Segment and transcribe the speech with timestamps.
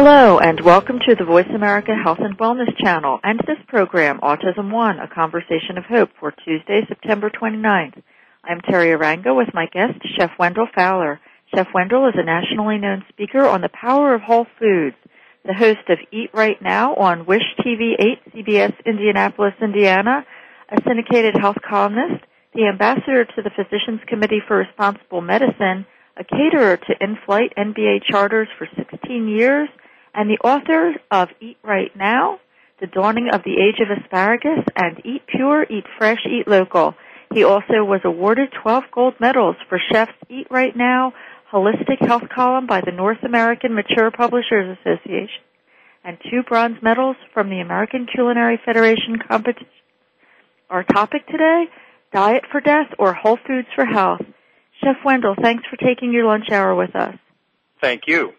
[0.00, 4.70] Hello, and welcome to the Voice America Health and Wellness Channel and this program, Autism
[4.70, 8.00] One, a conversation of hope for Tuesday, September 29th.
[8.44, 11.18] I'm Teri Arranga with my guest, Chef Wendell Fowler.
[11.52, 14.94] Chef Wendell is a nationally known speaker on the power of whole foods,
[15.44, 20.24] the host of Eat Right Now on Wish TV 8, CBS Indianapolis, Indiana,
[20.68, 22.24] a syndicated health columnist,
[22.54, 28.46] the ambassador to the Physicians Committee for Responsible Medicine, a caterer to in-flight NBA charters
[28.56, 29.68] for 16 years,
[30.18, 32.40] and the author of Eat Right Now,
[32.80, 36.96] The Dawning of the Age of Asparagus, and Eat Pure, Eat Fresh, Eat Local.
[37.32, 41.12] He also was awarded 12 gold medals for Chef's Eat Right Now
[41.52, 45.40] Holistic Health column by the North American Mature Publishers Association,
[46.02, 49.68] and two bronze medals from the American Culinary Federation competition.
[50.68, 51.66] Our topic today,
[52.12, 54.22] Diet for Death or Whole Foods for Health.
[54.82, 57.14] Chef Wendell, thanks for taking your lunch hour with us.
[57.80, 58.32] Thank you.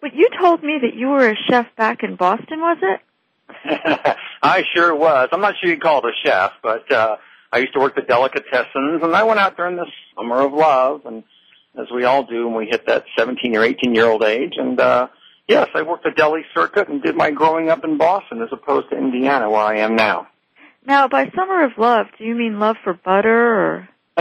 [0.00, 3.00] But you told me that you were a chef back in Boston, was it?
[4.42, 5.28] I sure was.
[5.32, 7.16] I'm not sure you'd call it a chef, but uh,
[7.52, 11.06] I used to work the delicatessens, and I went out during the summer of love,
[11.06, 11.24] and
[11.78, 14.54] as we all do when we hit that 17 or 18 year old age.
[14.56, 15.08] And uh,
[15.48, 18.90] yes, I worked the deli circuit and did my growing up in Boston as opposed
[18.90, 20.28] to Indiana, where I am now.
[20.86, 23.88] Now, by summer of love, do you mean love for butter or?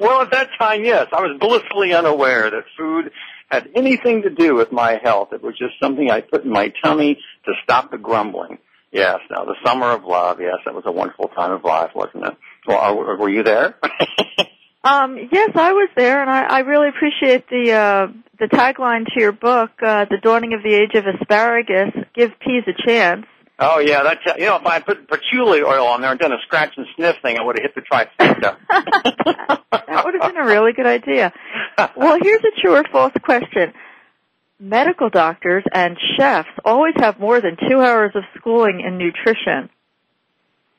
[0.00, 3.10] well, at that time, yes, I was blissfully unaware that food
[3.50, 5.32] had anything to do with my health.
[5.32, 8.58] It was just something I put in my tummy to stop the grumbling.
[8.92, 10.40] Yes, now the summer of love.
[10.40, 12.36] Yes, that was a wonderful time of life, wasn't it?
[12.66, 13.76] Well, were you there?
[14.84, 18.06] um, yes, I was there, and I, I really appreciate the uh,
[18.38, 22.62] the tagline to your book, uh, "The Dawning of the Age of Asparagus." Give peas
[22.68, 23.26] a chance.
[23.58, 26.40] Oh yeah, that's you know if I put patchouli oil on there and done a
[26.44, 28.56] scratch and sniff thing, I would have hit the trifecta.
[29.70, 31.32] that would have been a really good idea.
[31.96, 33.72] Well, here's a true or false question.
[34.58, 39.70] Medical doctors and chefs always have more than two hours of schooling in nutrition.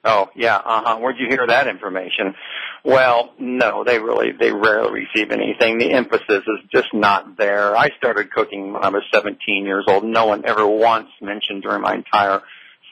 [0.03, 0.97] Oh yeah, uh huh.
[0.97, 2.35] Where'd you hear that information?
[2.83, 5.77] Well, no, they really they rarely receive anything.
[5.77, 7.75] The emphasis is just not there.
[7.75, 10.03] I started cooking when I was 17 years old.
[10.03, 12.41] No one ever once mentioned during my entire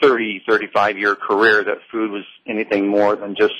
[0.03, 3.53] 30, 35 year career that food was anything more than just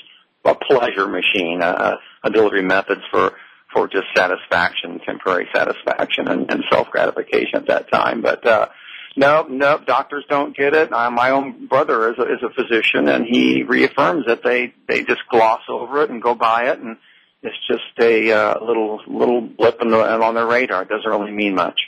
[0.44, 3.32] a pleasure machine, a, a delivery methods for
[3.72, 8.22] for just satisfaction, temporary satisfaction, and, and self gratification at that time.
[8.22, 8.68] But uh,
[9.16, 10.92] no, no, doctors don't get it.
[10.92, 15.02] Uh, my own brother is a, is a physician, and he reaffirms that they they
[15.02, 16.96] just gloss over it and go by it, and
[17.42, 20.82] it's just a uh, little little blip in the, on their radar.
[20.82, 21.80] It doesn't really mean much.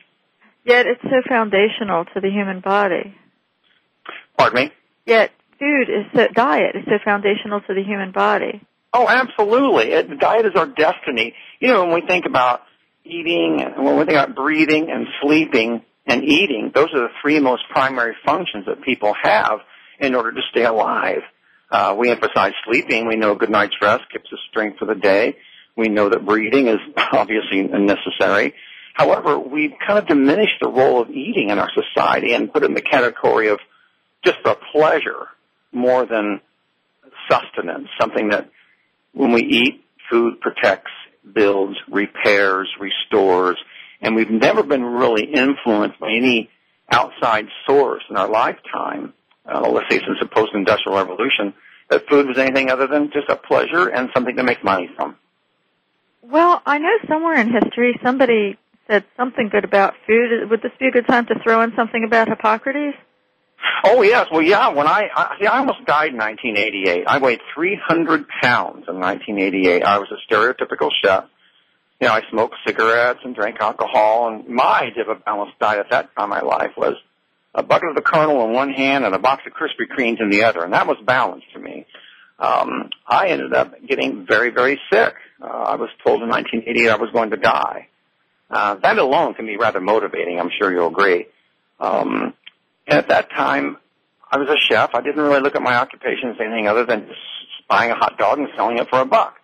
[0.64, 3.14] Yet it's so foundational to the human body.
[4.36, 4.72] Pardon me?
[5.06, 8.60] Yet food is so, diet is so foundational to the human body.
[8.92, 9.92] Oh, absolutely.
[9.92, 11.34] It, diet is our destiny.
[11.60, 12.62] You know, when we think about
[13.04, 17.40] eating and when we think about breathing and sleeping and eating, those are the three
[17.40, 19.60] most primary functions that people have
[20.00, 21.22] in order to stay alive.
[21.70, 23.06] Uh, we emphasize sleeping.
[23.06, 25.36] We know a good night's rest keeps us strength for the day.
[25.76, 26.78] We know that breathing is
[27.12, 28.54] obviously necessary.
[28.94, 32.66] However, we've kind of diminished the role of eating in our society and put it
[32.66, 33.58] in the category of
[34.26, 35.28] just a pleasure
[35.72, 36.40] more than
[37.30, 38.50] sustenance, something that
[39.12, 40.90] when we eat, food protects,
[41.32, 43.56] builds, repairs, restores,
[44.00, 46.50] and we've never been really influenced by any
[46.90, 49.14] outside source in our lifetime,
[49.46, 51.54] uh, let's say since the post-industrial revolution,
[51.88, 55.16] that food was anything other than just a pleasure and something to make money from.
[56.22, 58.58] Well, I know somewhere in history somebody
[58.88, 60.50] said something good about food.
[60.50, 62.96] Would this be a good time to throw in something about Hippocrates?
[63.84, 64.68] Oh yes, well yeah.
[64.68, 67.04] When I I, see, I almost died in 1988.
[67.06, 69.82] I weighed 300 pounds in 1988.
[69.82, 71.24] I was a stereotypical chef.
[72.00, 75.22] you know, I smoked cigarettes and drank alcohol, and my idea of
[75.60, 76.94] diet at that time in my life was
[77.54, 80.30] a bucket of the Colonel in one hand and a box of Krispy Kremes in
[80.30, 81.86] the other, and that was balanced to me.
[82.38, 85.14] Um, I ended up getting very, very sick.
[85.40, 87.88] Uh, I was told in 1988 I was going to die.
[88.50, 90.38] Uh, that alone can be rather motivating.
[90.38, 91.26] I'm sure you'll agree.
[91.80, 92.34] Um,
[92.86, 93.78] and at that time,
[94.30, 94.94] I was a chef.
[94.94, 97.08] I didn't really look at my occupation as anything other than
[97.68, 99.36] buying a hot dog and selling it for a buck.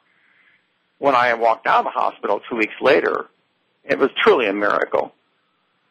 [0.99, 3.27] When I walked out of the hospital two weeks later,
[3.85, 5.13] it was truly a miracle.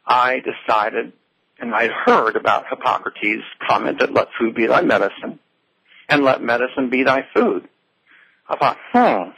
[0.06, 1.14] I decided,
[1.60, 5.40] and I'd heard about Hippocrates' comment that let food be thy medicine,
[6.08, 7.68] and let medicine be thy food.
[8.48, 9.32] I thought, hmm,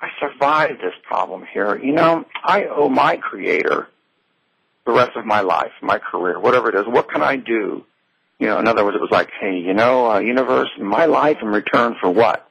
[0.00, 1.76] I survived this problem here.
[1.76, 3.88] You know, I owe my creator
[4.84, 6.86] the rest of my life, my career, whatever it is.
[6.86, 7.84] What can I do?
[8.38, 11.38] You know, in other words, it was like, hey, you know, uh, universe, my life
[11.40, 12.48] in return for what?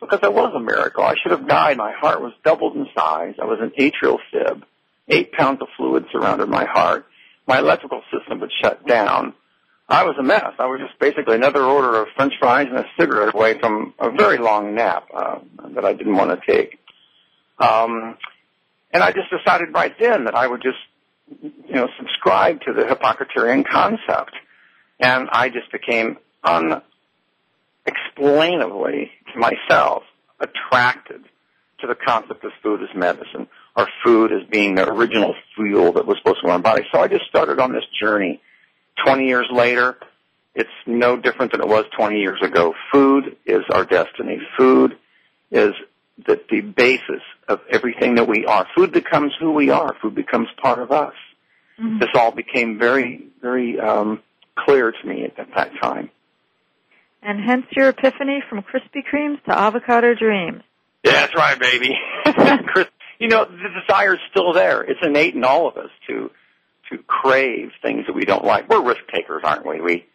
[0.00, 1.02] Because it was a miracle.
[1.04, 1.76] I should have died.
[1.76, 3.34] My heart was doubled in size.
[3.40, 4.64] I was an atrial fib.
[5.08, 7.06] Eight pounds of fluid surrounded my heart.
[7.46, 9.34] My electrical system had shut down.
[9.88, 10.52] I was a mess.
[10.58, 14.10] I was just basically another order of french fries and a cigarette away from a
[14.10, 15.40] very long nap uh,
[15.74, 16.78] that I didn't want to take.
[17.58, 18.16] Um,
[18.92, 20.78] and I just decided right then that I would just,
[21.28, 24.32] you know, subscribe to the Hippocratean concept.
[25.00, 30.02] And I just became unexplainably to myself
[30.40, 31.24] attracted
[31.80, 36.06] to the concept of food as medicine or food as being the original fuel that
[36.06, 36.84] was supposed to go in my body.
[36.92, 38.40] So I just started on this journey.
[39.04, 39.96] 20 years later,
[40.54, 42.74] it's no different than it was 20 years ago.
[42.92, 44.38] Food is our destiny.
[44.56, 44.98] Food
[45.50, 45.72] is
[46.26, 47.22] the, the basis
[47.52, 48.66] of everything that we are.
[48.74, 49.94] Food becomes who we are.
[50.00, 51.14] Food becomes part of us.
[51.80, 51.98] Mm-hmm.
[51.98, 54.22] This all became very, very um,
[54.56, 56.10] clear to me at, at that time.
[57.22, 60.62] And hence your epiphany from Krispy Kremes to avocado dreams.
[61.04, 61.96] Yeah, that's right, baby.
[63.18, 64.82] you know, the desire is still there.
[64.82, 66.30] It's innate in all of us to
[66.90, 68.68] to crave things that we don't like.
[68.68, 69.80] We're risk takers, aren't we?
[69.80, 70.06] We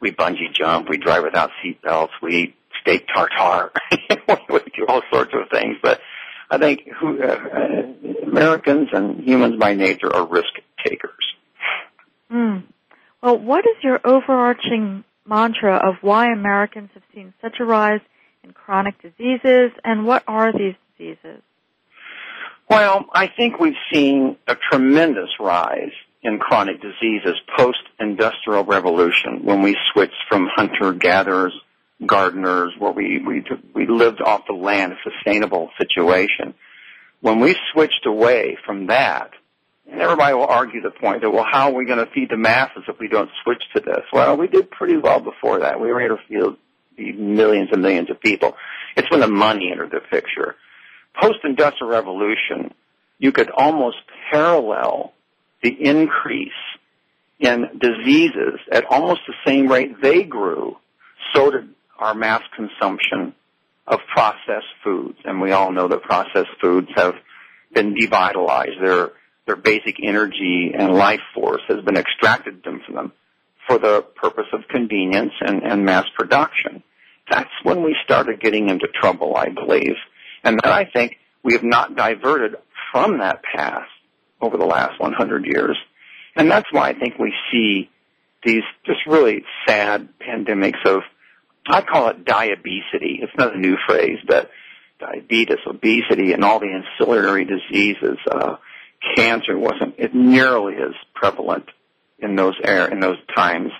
[0.00, 5.02] we bungee jump, we drive without seat belts, we eat steak tartare, we do all
[5.10, 5.76] sorts of things.
[5.82, 6.00] But
[6.54, 7.36] I think who, uh,
[8.26, 10.52] Americans and humans by nature are risk
[10.84, 11.10] takers.
[12.30, 12.58] Hmm.
[13.22, 18.00] Well, what is your overarching mantra of why Americans have seen such a rise
[18.42, 21.40] in chronic diseases, and what are these diseases?
[22.68, 25.92] Well, I think we've seen a tremendous rise
[26.22, 31.52] in chronic diseases post-industrial revolution when we switched from hunter-gatherers,
[32.06, 36.54] gardeners, where we, we, we lived off the land, a sustainable situation.
[37.20, 39.30] When we switched away from that,
[39.90, 42.36] and everybody will argue the point that, well, how are we going to feed the
[42.36, 44.02] masses if we don't switch to this?
[44.12, 45.80] Well, we did pretty well before that.
[45.80, 46.56] We were able to
[46.96, 48.56] feed millions and millions of people.
[48.96, 50.56] It's when the money entered the picture.
[51.20, 52.72] Post-industrial revolution,
[53.18, 53.98] you could almost
[54.30, 55.12] parallel
[55.62, 56.50] the increase
[57.38, 60.76] in diseases at almost the same rate they grew,
[61.34, 61.68] so did
[61.98, 63.34] our mass consumption
[63.86, 65.18] of processed foods.
[65.24, 67.14] And we all know that processed foods have
[67.72, 68.80] been devitalized.
[68.82, 69.12] Their,
[69.46, 73.12] their basic energy and life force has been extracted from them
[73.66, 76.82] for the purpose of convenience and, and mass production.
[77.30, 79.96] That's when we started getting into trouble, I believe.
[80.42, 82.56] And then I think we have not diverted
[82.92, 83.86] from that path
[84.40, 85.76] over the last 100 years.
[86.36, 87.90] And that's why I think we see
[88.44, 91.02] these just really sad pandemics of,
[91.66, 92.82] I call it diabetes.
[92.92, 94.50] It's not a new phrase, but
[95.00, 98.18] diabetes, obesity, and all the ancillary diseases.
[98.30, 98.56] Uh,
[99.16, 101.68] cancer wasn't it nearly as prevalent
[102.18, 103.70] in those air, in those times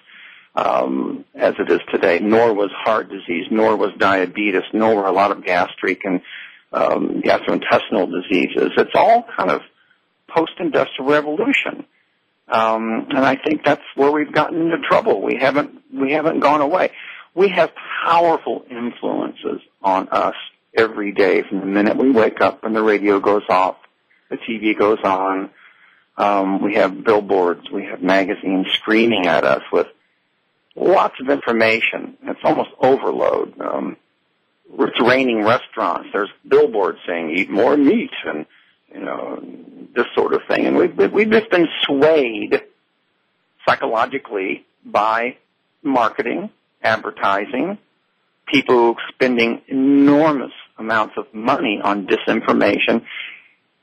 [0.54, 2.20] um, as it is today.
[2.20, 6.20] Nor was heart disease, nor was diabetes, nor were a lot of gastric and
[6.72, 8.70] um, gastrointestinal diseases.
[8.76, 9.62] It's all kind of
[10.28, 11.86] post-industrial revolution.
[12.48, 15.22] Um, and I think that's where we've gotten into trouble.
[15.22, 16.90] We haven't we haven't gone away.
[17.34, 17.72] We have
[18.04, 20.34] powerful influences on us
[20.74, 23.76] every day from the minute we wake up and the radio goes off,
[24.30, 25.50] the TV goes on.
[26.16, 29.88] Um, we have billboards, we have magazines screaming at us with
[30.76, 32.16] lots of information.
[32.22, 33.60] It's almost overload.
[33.60, 33.96] Um,
[34.78, 36.08] it's raining restaurants.
[36.12, 38.46] There's billboards saying eat more meat and
[38.92, 39.44] you know
[39.94, 40.66] this sort of thing.
[40.66, 42.62] And we've, we've just been swayed
[43.66, 45.36] psychologically by
[45.82, 46.50] marketing,
[46.84, 47.78] advertising,
[48.46, 53.04] people spending enormous amounts of money on disinformation.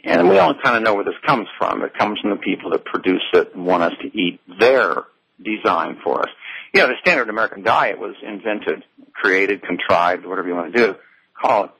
[0.03, 1.83] And we all kind of know where this comes from.
[1.83, 5.03] It comes from the people that produce it and want us to eat their
[5.43, 6.29] design for us.
[6.73, 10.95] You know, the standard American diet was invented, created, contrived, whatever you want to do,
[11.39, 11.71] call it,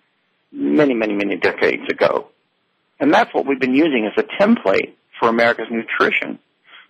[0.52, 2.28] many, many, many decades ago
[3.00, 6.40] And that's what we've been using as a template for America's nutrition.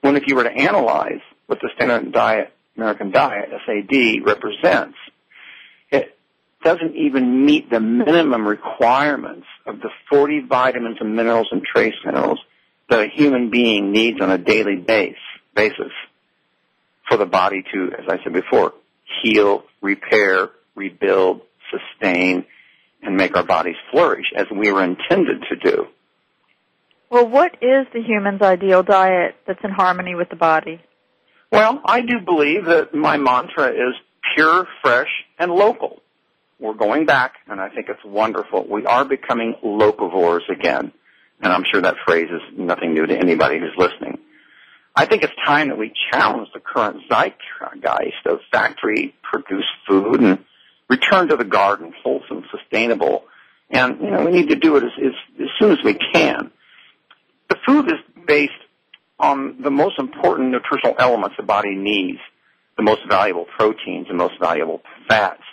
[0.02, 4.98] When if you were to analyze what the standard diet, American diet, SAD, represents,
[5.92, 6.18] it
[6.64, 12.40] doesn't even meet the minimum requirements of the 40 vitamins and minerals and trace minerals
[12.90, 15.16] that a human being needs on a daily base,
[15.56, 15.92] basis
[17.10, 18.74] for the body to, as I said before,
[19.22, 22.46] heal, repair, rebuild, sustain,
[23.02, 25.88] and make our bodies flourish as we were intended to do.
[27.10, 30.80] Well, what is the human's ideal diet that's in harmony with the body?
[31.52, 33.94] Well, I do believe that my mantra is
[34.36, 36.02] pure, fresh, and local.
[36.60, 38.66] We're going back, and I think it's wonderful.
[38.70, 40.94] We are becoming locavores again.
[41.42, 44.20] And I'm sure that phrase is nothing new to anybody who's listening.
[44.96, 50.46] I think it's time that we challenge the current zeitgeist of factory produced food and
[50.90, 53.24] return to the garden, wholesome, sustainable.
[53.70, 56.52] And, you know, we need to do it as, as, as soon as we can.
[57.50, 58.54] The food is based
[59.22, 62.20] on the most important nutritional elements the body needs,
[62.78, 65.44] the most valuable proteins, the most valuable fats.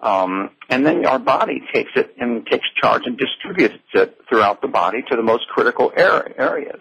[0.00, 4.68] Um, and then our body takes it and takes charge and distributes it throughout the
[4.68, 6.80] body to the most critical areas.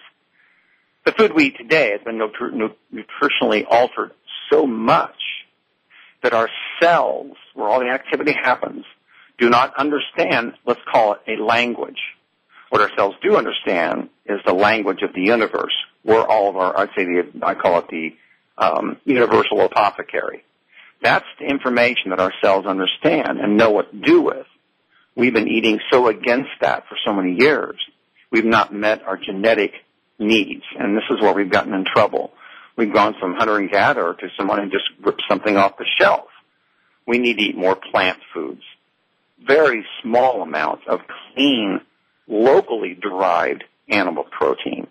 [1.06, 4.12] The food we eat today has been nutritionally altered
[4.52, 5.16] so much
[6.24, 6.50] that our
[6.82, 8.86] cells, where all the activity happens,
[9.38, 12.00] do not understand, let's call it a language.
[12.72, 15.74] What our cells do understand is the language of the universe.
[16.06, 18.16] We're all of our, I'd say the, I call it the
[18.58, 20.46] um, universal apothecary.
[21.02, 24.46] That's the information that our cells understand and know what to do with.
[25.18, 27.76] We've been eating so against that for so many years.
[28.32, 29.74] We've not met our genetic
[30.18, 32.32] needs, and this is where we've gotten in trouble.
[32.78, 36.30] We've gone from hunter and gatherer to someone who just rips something off the shelf.
[37.06, 38.62] We need to eat more plant foods.
[39.46, 41.02] Very small amounts of
[41.34, 41.82] clean,
[42.28, 44.88] locally derived animal protein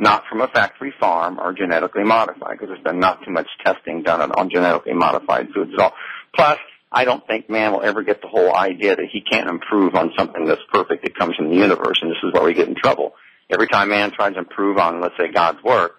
[0.00, 4.02] not from a factory farm or genetically modified, because there's been not too much testing
[4.02, 5.92] done on genetically modified foods at all.
[6.34, 6.58] Plus,
[6.90, 10.12] I don't think man will ever get the whole idea that he can't improve on
[10.18, 12.74] something that's perfect that comes from the universe, and this is where we get in
[12.74, 13.12] trouble.
[13.50, 15.96] Every time man tries to improve on, let's say, God's work,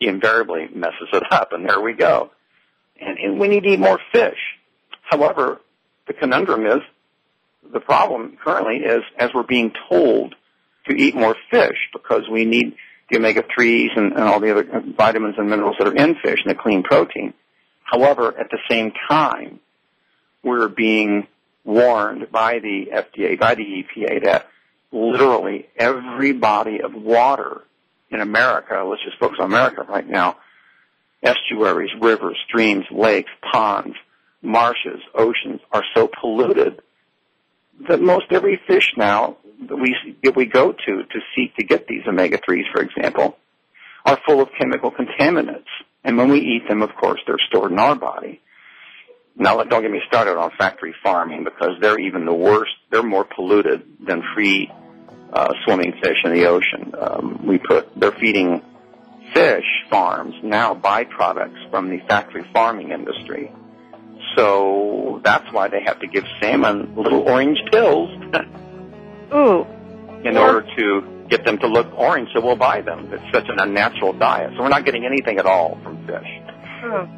[0.00, 2.30] he invariably messes it up, and there we go.
[3.00, 4.38] And, and we need to eat more fish.
[5.02, 5.60] However,
[6.08, 6.80] the conundrum is,
[7.72, 10.34] the problem currently is, as we're being told
[10.88, 12.74] to eat more fish because we need
[13.10, 16.50] the omega-3s and, and all the other vitamins and minerals that are in fish and
[16.50, 17.34] the clean protein.
[17.84, 19.60] However, at the same time,
[20.42, 21.26] we're being
[21.64, 24.48] warned by the FDA, by the EPA, that
[24.92, 27.62] literally every body of water
[28.10, 30.36] in America, let's just focus on America right now,
[31.22, 33.96] estuaries, rivers, streams, lakes, ponds,
[34.40, 36.80] marshes, oceans are so polluted
[37.88, 39.36] that most every fish now
[39.68, 43.36] that we that we go to to seek to get these omega threes, for example,
[44.04, 45.66] are full of chemical contaminants.
[46.04, 48.40] And when we eat them, of course, they're stored in our body.
[49.36, 52.72] Now, don't get me started on factory farming because they're even the worst.
[52.90, 54.70] They're more polluted than free
[55.32, 56.92] uh, swimming fish in the ocean.
[56.98, 58.62] Um, we put they're feeding
[59.34, 63.52] fish farms now byproducts from the factory farming industry.
[64.36, 68.10] So that's why they have to give salmon little orange pills
[69.34, 69.66] Ooh.
[70.24, 73.12] in order to get them to look orange, so we'll buy them.
[73.12, 74.52] It's such an unnatural diet.
[74.56, 76.26] So we're not getting anything at all from fish.
[76.84, 77.08] Oh.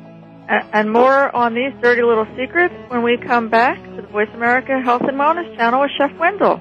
[0.73, 4.81] And more on these dirty little secrets when we come back to the Voice America
[4.81, 6.61] Health and Wellness channel with Chef Wendell.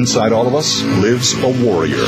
[0.00, 2.06] Inside all of us lives a warrior.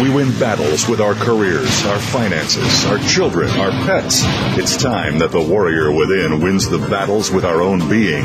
[0.00, 4.22] We win battles with our careers, our finances, our children, our pets.
[4.58, 8.24] It's time that the warrior within wins the battles with our own being.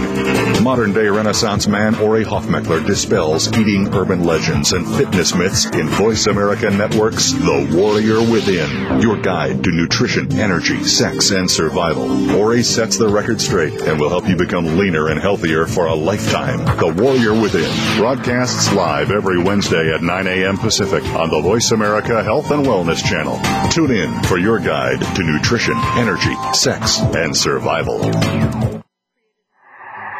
[0.63, 6.25] Modern day Renaissance man Ori Hofmekler dispels eating urban legends and fitness myths in Voice
[6.25, 12.31] America Network's The Warrior Within, your guide to nutrition, energy, sex, and survival.
[12.37, 15.93] Ori sets the record straight and will help you become leaner and healthier for a
[15.93, 16.63] lifetime.
[16.77, 20.55] The Warrior Within broadcasts live every Wednesday at 9 a.m.
[20.55, 23.41] Pacific on the Voice America Health and Wellness Channel.
[23.71, 27.97] Tune in for your guide to nutrition, energy, sex, and survival.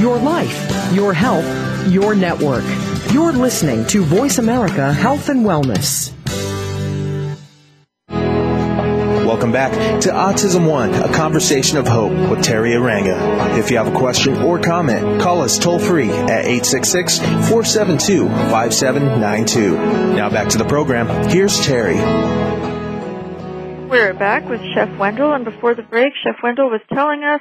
[0.00, 1.46] Your life, your health,
[1.88, 2.64] your network.
[3.12, 6.12] You're listening to Voice America Health and Wellness.
[9.24, 13.58] Welcome back to Autism One, a conversation of hope with Teri Arranga.
[13.58, 20.14] If you have a question or comment, call us toll free at 866 472 5792.
[20.14, 21.08] Now back to the program.
[21.30, 21.96] Here's Teri.
[23.88, 27.40] We're back with Chef Wendell, and before the break, Chef Wendell was telling us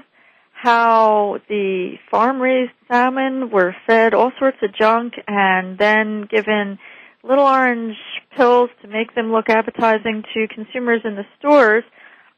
[0.61, 6.77] how the farm-raised salmon were fed all sorts of junk and then given
[7.23, 7.97] little orange
[8.37, 11.83] pills to make them look appetizing to consumers in the stores,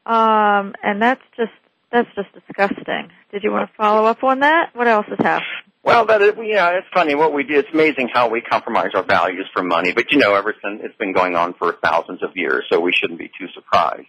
[0.06, 1.52] um, and that's just
[1.92, 3.10] that's just disgusting.
[3.30, 4.70] Did you want to follow up on that?
[4.74, 5.46] What else has happened?
[5.84, 7.58] Well, that is, yeah, it's funny what we do.
[7.58, 9.92] It's amazing how we compromise our values for money.
[9.92, 12.92] But you know, ever since it's been going on for thousands of years, so we
[12.92, 14.08] shouldn't be too surprised.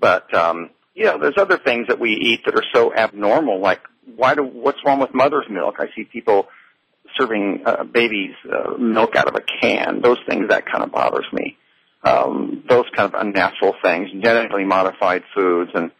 [0.00, 3.60] But um, you know, there's other things that we eat that are so abnormal.
[3.60, 3.80] Like,
[4.16, 5.76] why do what's wrong with mother's milk?
[5.78, 6.48] I see people
[7.16, 10.00] serving uh, babies uh, milk out of a can.
[10.02, 11.56] Those things that kind of bothers me.
[12.02, 15.92] Um, those kind of unnatural things, genetically modified foods, and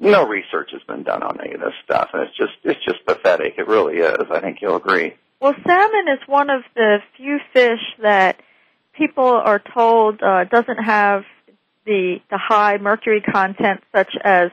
[0.00, 2.10] no research has been done on any of this stuff.
[2.12, 3.54] And it's just it's just pathetic.
[3.56, 4.26] It really is.
[4.32, 5.14] I think you'll agree.
[5.40, 8.40] Well, salmon is one of the few fish that
[8.94, 11.22] people are told uh, doesn't have
[11.84, 14.50] the the high mercury content such as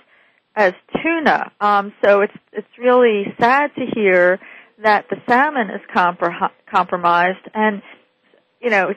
[0.55, 1.51] as tuna.
[1.61, 4.39] Um, so it's it's really sad to hear
[4.83, 7.47] that the salmon is compro- compromised.
[7.53, 7.81] And
[8.61, 8.93] you know,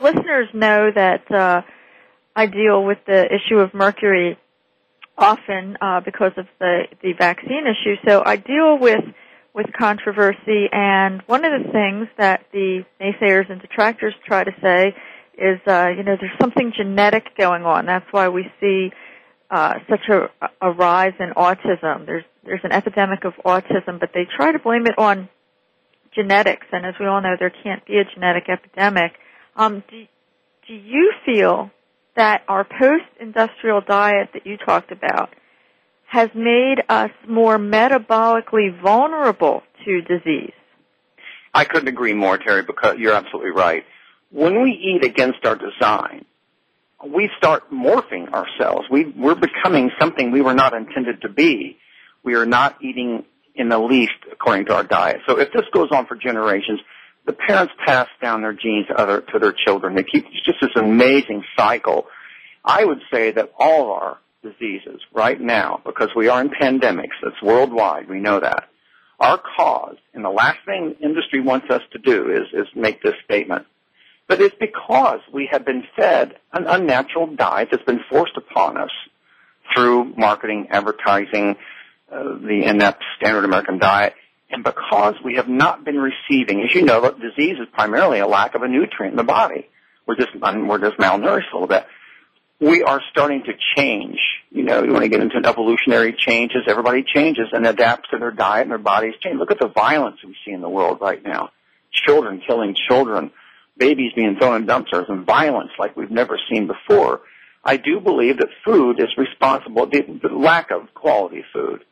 [0.00, 1.62] listeners know that uh,
[2.34, 4.36] I deal with the issue of mercury
[5.16, 7.96] often uh, because of the the vaccine issue.
[8.06, 9.04] So I deal with
[9.54, 14.94] with controversy, and one of the things that the naysayers and detractors try to say
[15.38, 17.86] is, uh, you know, there's something genetic going on.
[17.86, 18.90] That's why we see
[19.50, 22.06] uh, such a, a rise in autism.
[22.06, 25.28] There's there's an epidemic of autism, but they try to blame it on
[26.14, 26.66] genetics.
[26.72, 29.12] And as we all know, there can't be a genetic epidemic.
[29.56, 30.04] Um, do,
[30.68, 31.70] do you feel
[32.16, 35.30] that our post-industrial diet that you talked about
[36.06, 40.52] has made us more metabolically vulnerable to disease?
[41.54, 43.84] I couldn't agree more, Teri, because you're absolutely right
[44.30, 46.24] when we eat against our design,
[47.06, 48.86] we start morphing ourselves.
[48.90, 51.78] We, we're becoming something we were not intended to be.
[52.22, 55.20] We are not eating in the least according to our diet.
[55.26, 56.80] So if this goes on for generations,
[57.26, 59.94] the parents pass down their genes to, other, to their children.
[59.94, 62.06] They keep it's just this amazing cycle.
[62.64, 67.16] I would say that all of our diseases right now, because we are in pandemics,
[67.22, 68.68] it's worldwide, we know that,
[69.20, 73.14] are caused, and the last thing industry wants us to do is, is make this
[73.24, 73.66] statement
[74.26, 78.90] but it's because we have been fed an unnatural diet that's been forced upon us
[79.74, 81.56] through marketing, advertising,
[82.10, 84.14] uh, the inept standard American diet,
[84.50, 88.54] and because we have not been receiving, as you know, disease is primarily a lack
[88.54, 89.68] of a nutrient in the body.
[90.06, 91.86] We're just we're just malnourished a little bit.
[92.60, 94.18] We are starting to change.
[94.50, 96.62] You know, you want to get into evolutionary changes.
[96.68, 99.38] Everybody changes and adapts to their diet, and their bodies change.
[99.38, 101.50] Look at the violence we see in the world right now.
[101.90, 103.32] Children killing children
[103.76, 107.20] babies being thrown in dumpsters and violence like we've never seen before,
[107.64, 111.84] I do believe that food is responsible, the, the lack of quality food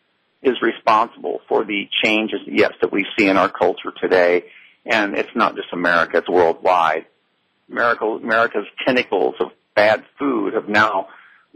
[0.43, 4.45] is responsible for the changes, yes, that we see in our culture today.
[4.85, 7.07] And it's not just America, it's worldwide.
[7.71, 11.09] America, America's tentacles of bad food have now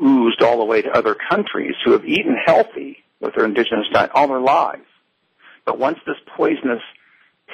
[0.02, 4.10] oozed all the way to other countries who have eaten healthy with their indigenous diet
[4.14, 4.86] all their lives.
[5.64, 6.82] But once this poisonous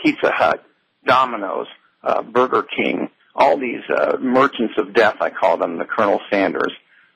[0.02, 0.64] Pizza Hut,
[1.04, 1.66] Domino's,
[2.02, 6.72] uh, Burger King, all these uh, merchants of death, I call them, the Colonel Sanders.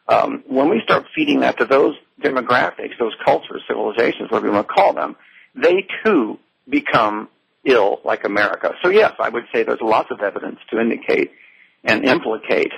[0.08, 4.68] Um, when we start feeding that to those demographics, those cultures, civilizations, whatever you want
[4.68, 5.16] to call them,
[5.54, 7.28] they too become
[7.64, 8.72] ill like America.
[8.82, 11.32] So yes, I would say there's lots of evidence to indicate
[11.84, 12.72] and implicate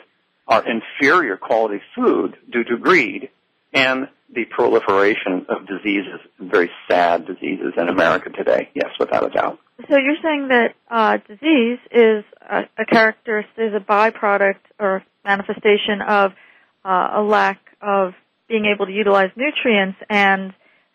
[0.46, 3.28] our inferior quality food due to greed
[3.72, 8.70] and the proliferation of diseases, very sad diseases in America today.
[8.74, 9.58] Yes, without a doubt.
[9.86, 13.08] So you're saying that uh, disease is a, a
[13.56, 16.32] is a byproduct or manifestation of
[16.84, 18.14] uh, a lack of
[18.48, 20.52] being able to utilize nutrients, and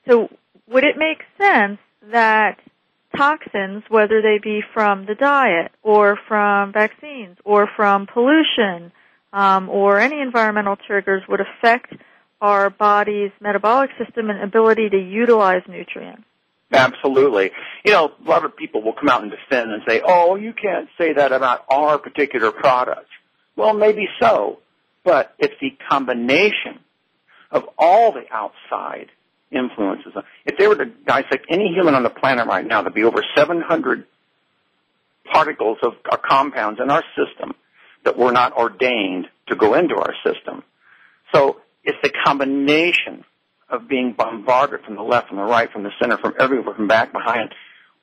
[0.08, 0.28] so
[0.67, 1.80] would it make sense
[2.12, 2.60] that
[3.15, 8.91] toxins, whether they be from the diet or from vaccines or from pollution
[9.32, 11.93] um, or any environmental triggers, would affect
[12.41, 16.26] our body's metabolic system and ability to utilize nutrients?
[16.74, 17.52] Absolutely.
[17.86, 20.54] You know, a lot of people will come out and defend and say, oh, you
[20.54, 23.08] can't say that about our particular product.
[23.56, 24.60] Well, maybe so,
[25.04, 26.80] but it's the combination
[27.52, 29.12] of all the outside
[29.52, 30.14] influences.
[30.46, 33.24] If they were to dissect any human on the planet right now, there'd be over
[33.36, 34.06] 700
[35.32, 37.54] particles of uh, compounds in our system
[38.04, 40.64] that were not ordained to go into our system.
[41.34, 43.24] So it's the combination
[43.69, 46.88] of being bombarded from the left, from the right, from the center, from everywhere, from
[46.88, 47.54] back behind,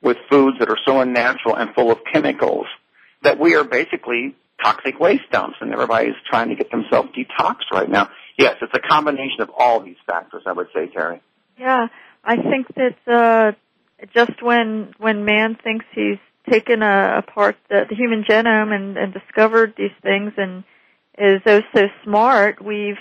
[0.01, 2.65] with foods that are so unnatural and full of chemicals
[3.23, 7.89] that we are basically toxic waste dumps, and everybody's trying to get themselves detoxed right
[7.89, 8.09] now.
[8.37, 11.19] Yes, it's a combination of all these factors, I would say, Teri.
[11.57, 11.87] Yeah,
[12.23, 13.51] I think that uh,
[14.13, 16.17] just when when man thinks he's
[16.49, 20.63] taken a, apart the, the human genome and, and discovered these things and
[21.17, 22.97] is oh so smart, we've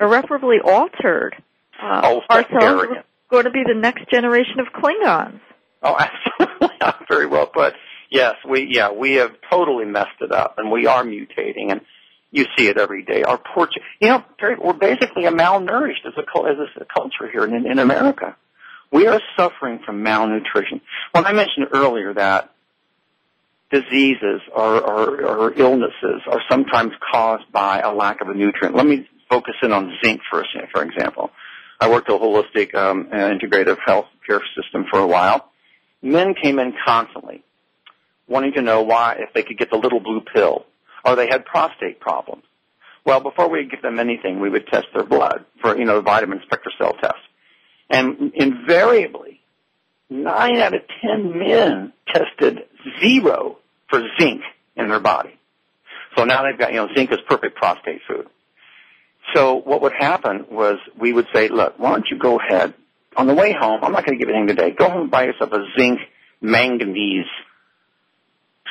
[0.00, 1.34] irreparably altered
[1.82, 2.88] uh, oh, ourselves.
[2.88, 5.40] We're going to be the next generation of Klingons.
[5.82, 6.76] Oh, absolutely.
[7.08, 7.74] Very well put.
[8.10, 11.82] Yes, we yeah we have totally messed it up, and we are mutating, and
[12.30, 13.22] you see it every day.
[13.22, 13.68] Our poor,
[14.00, 14.24] you know,
[14.62, 18.36] we're basically a malnourished as a as a culture here in in America.
[18.90, 20.80] We are suffering from malnutrition.
[21.12, 22.50] When I mentioned earlier that
[23.70, 28.74] diseases or, or, or illnesses are sometimes caused by a lack of a nutrient.
[28.74, 31.30] Let me focus in on zinc for, a for example.
[31.80, 35.50] I worked a holistic um, integrative health care system for a while.
[36.02, 37.42] Men came in constantly
[38.26, 40.66] wanting to know why, if they could get the little blue pill,
[41.04, 42.44] or they had prostate problems.
[43.04, 46.40] Well, before we give them anything, we would test their blood for, you know, vitamin
[46.40, 47.14] SpectraCell test.
[47.88, 49.40] And invariably,
[50.10, 52.64] nine out of ten men tested
[53.00, 54.42] zero for zinc
[54.76, 55.38] in their body.
[56.16, 58.26] So now they've got, you know, zinc is perfect prostate food.
[59.34, 62.74] So what would happen was we would say, look, why don't you go ahead
[63.16, 63.80] on the way home?
[63.82, 64.70] I'm not going to give anything today.
[64.70, 66.00] Go home and buy yourself a zinc
[66.40, 67.26] manganese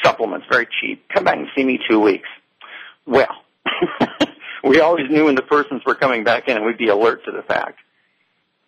[0.03, 1.07] supplements, very cheap.
[1.13, 2.27] Come back and see me two weeks.
[3.05, 3.43] Well,
[4.63, 7.31] we always knew when the persons were coming back in and we'd be alert to
[7.31, 7.79] the fact.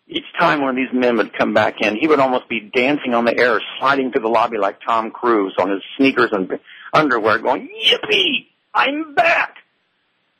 [0.08, 3.14] Each time one of these men would come back in, he would almost be dancing
[3.14, 6.60] on the air, sliding through the lobby like Tom Cruise on his sneakers and
[6.92, 9.58] underwear going, yippee, I'm back.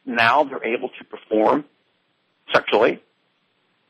[0.10, 1.66] Now they're able to perform
[2.52, 3.02] sexually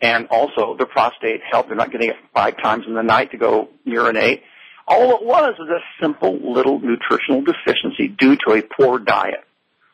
[0.02, 1.68] and also the prostate health.
[1.68, 4.44] They're not getting it five times in the night to go urinate.
[4.88, 9.44] All it was was a simple little nutritional deficiency due to a poor diet.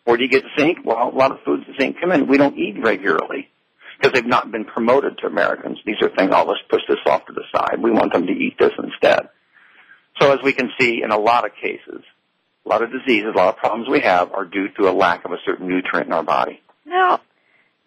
[0.06, 0.80] Where do you get zinc?
[0.84, 3.50] Well, a lot of foods zinc come in we don't eat regularly
[3.98, 5.80] because they've not been promoted to Americans.
[5.86, 7.82] These are things, oh, let's push this off to the side.
[7.82, 9.30] We want them to eat this instead.
[10.22, 12.04] So as we can see in a lot of cases,
[12.66, 15.26] a lot of diseases, a lot of problems we have are due to a lack
[15.26, 16.62] of a certain nutrient in our body.
[16.86, 17.22] Now,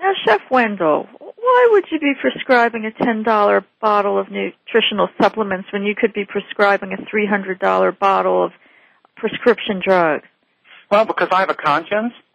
[0.01, 5.83] now, Chef Wendell, why would you be prescribing a $10 bottle of nutritional supplements when
[5.83, 8.53] you could be prescribing a $300 bottle of
[9.17, 10.25] prescription drugs?
[10.91, 12.13] Well, because I have a conscience.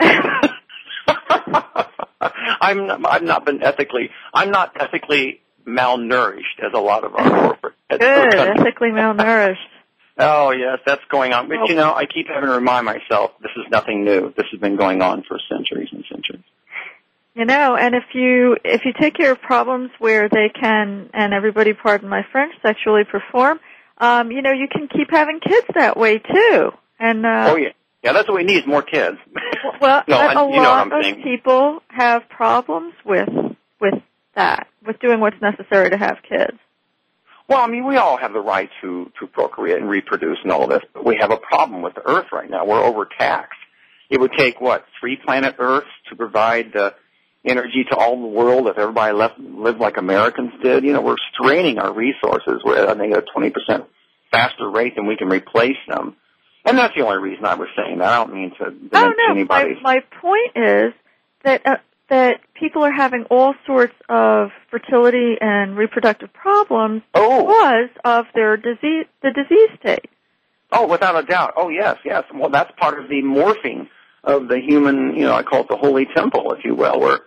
[2.62, 7.30] I'm not, I've not been ethically I'm not ethically malnourished as a lot of our
[7.30, 9.56] corporate Good, ethically malnourished.
[10.18, 11.48] Oh yes, that's going on.
[11.48, 14.34] But you know, I keep having to remind myself this is nothing new.
[14.36, 16.44] This has been going on for centuries and centuries.
[17.36, 21.34] You know, and if you if you take care of problems where they can, and
[21.34, 23.60] everybody, pardon my French, sexually perform,
[23.98, 26.72] um, you know, you can keep having kids that way too.
[27.00, 27.70] And uh, oh yeah,
[28.04, 29.18] yeah, that's what we need more kids.
[29.82, 31.24] well, no, a lot of saying.
[31.24, 33.30] people have problems with
[33.82, 33.96] with
[34.36, 36.58] that, with doing what's necessary to have kids.
[37.48, 40.68] Well, I mean, we all have the right to to procreate and reproduce and all
[40.68, 42.66] this, but we have a problem with the Earth right now.
[42.66, 43.60] We're overtaxed.
[44.10, 46.96] It would take what three planet Earths to provide the
[47.46, 50.84] energy to all the world if everybody left lived like Americans did.
[50.84, 52.62] You know, we're straining our resources.
[52.64, 53.86] We're at, I think a twenty percent
[54.32, 56.16] faster rate than we can replace them.
[56.66, 58.08] And that's the only reason I was saying that.
[58.08, 59.34] I don't mean to oh, no.
[59.34, 59.76] anybody.
[59.82, 60.94] My, my point is
[61.44, 61.78] that uh,
[62.10, 67.46] that people are having all sorts of fertility and reproductive problems Oh.
[67.48, 70.10] because of their disease, the disease state.
[70.72, 71.54] Oh, without a doubt.
[71.56, 72.24] Oh, yes, yes.
[72.34, 73.88] Well, that's part of the morphing
[74.24, 77.20] of the human, you know, I call it the holy temple, if you will, where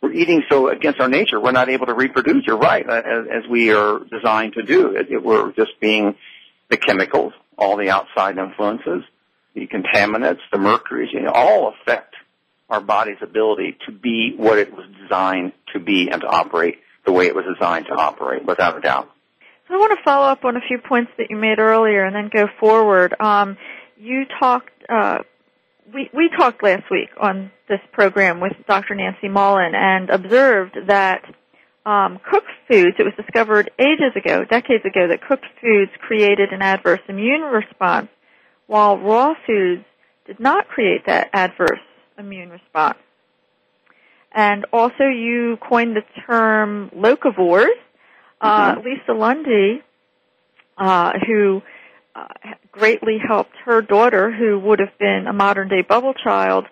[0.00, 2.44] we're eating so against our nature, we're not able to reproduce.
[2.46, 4.96] You're right, uh, as, as we are designed to do.
[4.96, 6.14] It, it, we're just being
[6.70, 9.02] the chemicals, all the outside influences,
[9.54, 12.13] the contaminants, the mercuries, you know, all affect
[12.68, 17.12] our body's ability to be what it was designed to be and to operate the
[17.12, 19.10] way it was designed to operate, without a doubt.
[19.68, 22.14] So I want to follow up on a few points that you made earlier and
[22.14, 23.14] then go forward.
[23.20, 23.56] Um,
[23.96, 25.18] you talked, uh,
[25.92, 28.94] we, we talked last week on this program with Dr.
[28.94, 31.22] Nancy Mullan and observed that
[31.86, 36.62] um, cooked foods, it was discovered ages ago, decades ago, that cooked foods created an
[36.62, 38.08] adverse immune response,
[38.66, 39.84] while raw foods
[40.26, 41.80] did not create that adverse
[42.18, 42.98] immune response.
[44.32, 47.68] And also you coined the term locavores.
[48.40, 49.82] Uh, Lisa Lundy,
[50.76, 51.62] uh, who
[52.14, 52.26] uh,
[52.72, 56.66] greatly helped her daughter, who would have been a modern day bubble child,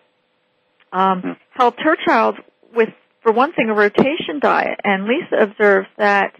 [0.92, 2.36] um, helped her child
[2.74, 2.90] with,
[3.22, 4.80] for one thing, a rotation diet.
[4.84, 6.34] And Lisa observes that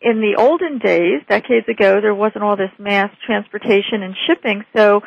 [0.00, 5.02] in the olden days, decades ago, there wasn't all this mass transportation and shipping, so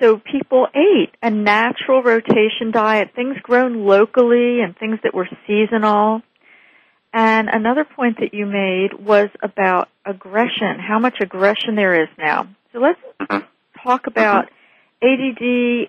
[0.00, 6.22] so people ate a natural rotation diet, things grown locally and things that were seasonal.
[7.14, 12.48] And another point that you made was about aggression, how much aggression there is now.
[12.72, 13.00] So let's
[13.82, 14.50] talk about
[15.02, 15.40] ADD,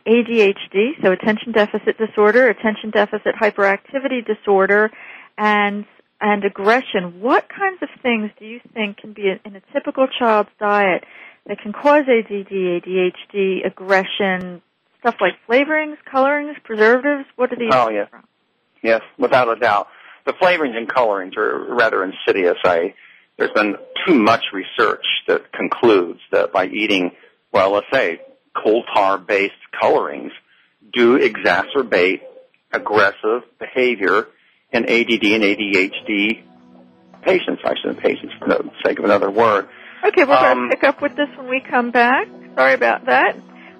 [0.08, 4.90] ADHD, so attention deficit disorder, attention deficit hyperactivity disorder,
[5.38, 5.86] and
[6.20, 7.22] and aggression.
[7.22, 11.04] What kinds of things do you think can be in a typical child's diet
[11.48, 14.62] that can cause ADD, ADHD, aggression,
[15.00, 17.28] stuff like flavorings, colorings, preservatives?
[17.36, 18.10] What are these Oh, yes.
[18.10, 18.24] from?
[18.84, 19.88] Yes, without a doubt.
[20.26, 22.58] The flavorings and colorings are rather insidious.
[22.66, 22.94] I,
[23.38, 27.12] there's been too much research that concludes that by eating,
[27.52, 28.20] well, let's say,
[28.54, 30.32] coal tar based colorings
[30.92, 32.22] do exacerbate
[32.72, 34.28] aggressive behavior
[34.72, 36.44] in ADD and ADHD
[37.22, 37.62] patients.
[37.64, 39.70] I should say patients for the sake of another word.
[40.06, 42.28] Okay, we're going Um, to pick up with this when we come back.
[42.56, 43.36] Sorry about that.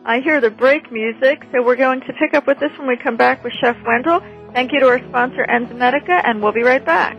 [0.06, 2.98] I hear the break music, so we're going to pick up with this when we
[2.98, 4.22] come back with Chef Wendell.
[4.54, 7.18] Thank you to our sponsor, Enzymedica, and we'll be right back.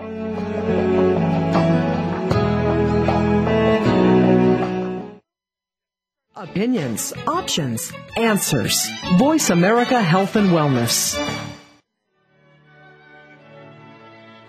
[6.37, 8.89] Opinions, options, answers.
[9.19, 11.17] Voice America Health and Wellness.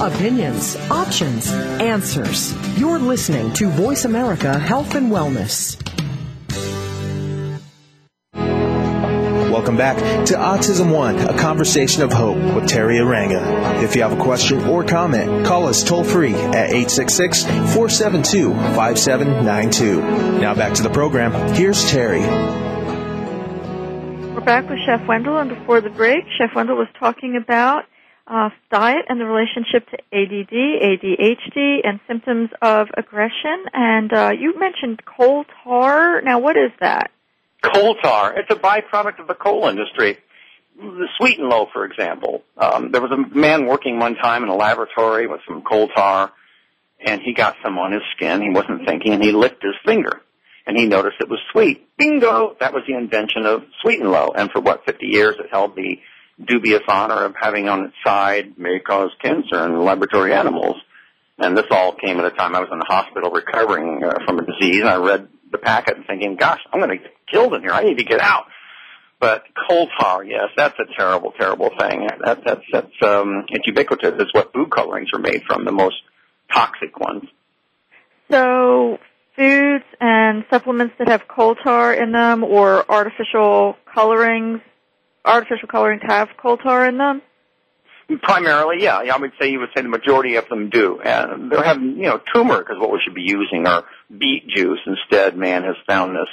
[0.00, 2.54] Opinions, options, answers.
[2.78, 5.76] You're listening to Voice America Health and Wellness.
[9.50, 13.82] Welcome back to Autism One, a conversation of hope with Teri Arranga.
[13.82, 20.40] If you have a question or comment, call us toll free at 866 472 5792.
[20.40, 21.32] Now back to the program.
[21.54, 22.22] Here's Teri.
[24.34, 27.84] We're back with Chef Wendell, and before the break, Chef Wendell was talking about
[28.70, 33.64] diet and the relationship to ADD, ADHD, and symptoms of aggression.
[33.72, 36.22] And uh, you mentioned coal tar.
[36.22, 37.10] Now, what is that?
[37.62, 38.38] Coal tar.
[38.38, 40.18] It's a byproduct of the coal industry.
[40.76, 42.42] The sweet and low, for example.
[42.56, 46.32] Um, there was a man working one time in a laboratory with some coal tar,
[47.04, 48.40] and he got some on his skin.
[48.40, 50.22] He wasn't thinking, and he licked his finger,
[50.66, 51.86] and he noticed it was sweet.
[51.98, 52.56] Bingo!
[52.60, 54.32] That was the invention of sweet and low.
[54.34, 55.98] And for what, 50 years, it held the
[56.46, 60.76] dubious honor of having on its side may cause cancer in laboratory animals.
[61.38, 64.38] And this all came at a time I was in the hospital recovering uh, from
[64.38, 64.80] a disease.
[64.80, 67.72] And I read the packet and thinking, gosh, I'm going to get killed in here.
[67.72, 68.46] I need to get out.
[69.20, 72.08] But coal tar, yes, that's a terrible, terrible thing.
[72.24, 74.14] That, that's that's um, it's ubiquitous.
[74.18, 75.96] It's what food colorings are made from, the most
[76.50, 77.24] toxic ones.
[78.30, 78.98] So
[79.36, 84.60] foods and supplements that have coal tar in them or artificial colorings,
[85.30, 87.22] artificial colorings have coal tar in them?
[88.22, 88.96] Primarily, yeah.
[88.98, 91.00] I would say you would say the majority of them do.
[91.00, 94.80] And they're having, you know, turmeric is what we should be using, or beet juice.
[94.84, 96.28] Instead, man has found this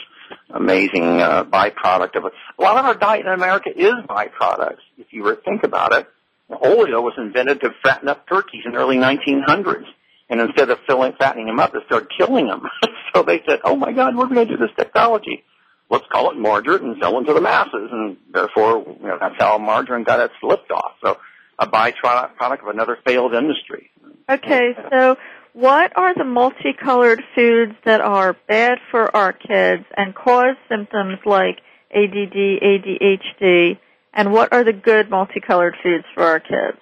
[0.49, 2.33] amazing uh, byproduct of it.
[2.57, 4.81] A lot of our diet in America is byproducts.
[4.97, 6.07] If you were to think about it,
[6.49, 9.85] oleo was invented to fatten up turkeys in the early 1900s.
[10.29, 12.63] And instead of filling, fattening them up, they started killing them.
[13.13, 15.43] so they said, oh my God, we're going to do this technology
[15.89, 17.89] let's call it margarine and sell it to the masses.
[17.91, 20.93] And therefore, you know, that's how margarine got its lift off.
[21.03, 21.17] So
[21.59, 23.89] a byproduct of another failed industry.
[24.29, 25.17] Okay, so
[25.53, 31.59] what are the multicolored foods that are bad for our kids and cause symptoms like
[31.91, 33.79] ADD, ADHD,
[34.13, 36.77] and what are the good multicolored foods for our kids?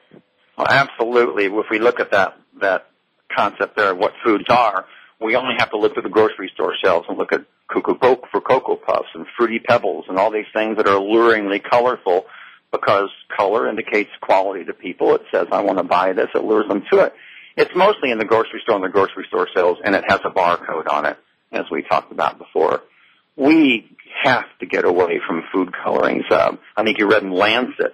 [0.58, 1.46] Well, absolutely.
[1.46, 2.88] If we look at that that
[3.36, 4.86] concept there of what foods are,
[5.22, 8.00] we only have to look at the grocery store shelves and look at Cuckoo for
[8.00, 8.15] Cocoa Puffs
[9.16, 12.26] and Fruity Pebbles and all these things that are alluringly colorful
[12.72, 15.16] because color indicates quality to people.
[15.16, 16.28] It says, I want to buy this.
[16.36, 17.14] It lures them to it.
[17.58, 20.30] It's mostly in the grocery store and the grocery store sales, and it has a
[20.30, 21.18] barcode on it,
[21.52, 22.82] as we talked about before.
[23.38, 23.90] We
[24.24, 26.26] have to get away from food colorings.
[26.32, 27.94] Um, I think you read in Lancet,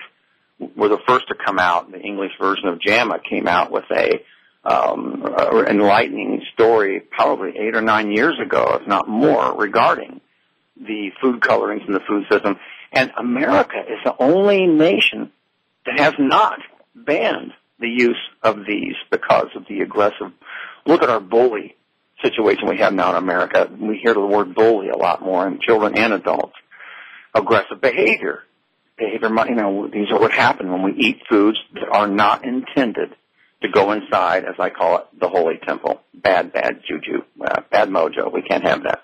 [0.76, 1.92] were the first to come out.
[1.92, 4.24] The English version of JAMA came out with a
[4.64, 5.24] um,
[5.68, 10.22] enlightening story probably eight or nine years ago, if not more, regarding
[10.76, 12.58] the food colorings in the food system.
[12.92, 15.32] And America is the only nation
[15.86, 16.60] that has not
[16.96, 20.32] banned the use of these because of the aggressive.
[20.86, 21.76] Look at our bully
[22.24, 23.70] situation we have now in America.
[23.80, 26.54] We hear the word bully a lot more in children and adults.
[27.34, 28.44] Aggressive behavior.
[28.98, 33.16] Behavior, you know, these are what happen when we eat foods that are not intended
[33.62, 36.02] to go inside, as I call it, the holy temple.
[36.14, 38.32] Bad, bad juju, uh, bad mojo.
[38.32, 39.02] We can't have that.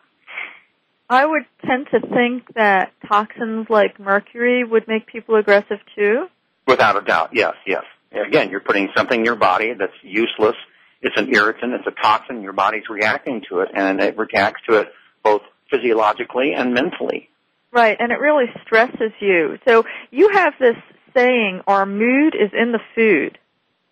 [1.10, 6.28] I would tend to think that toxins like mercury would make people aggressive too.
[6.68, 7.84] Without a doubt, yes, yes.
[8.12, 10.56] Again, you're putting something in your body that's useless.
[11.02, 11.74] It's an irritant.
[11.74, 12.42] It's a toxin.
[12.42, 14.90] Your body's reacting to it, and it reacts to it
[15.24, 17.30] both physiologically and mentally.
[17.72, 19.60] Right, and it really stresses you.
[19.68, 20.76] So you have this
[21.16, 23.38] saying, our mood is in the food.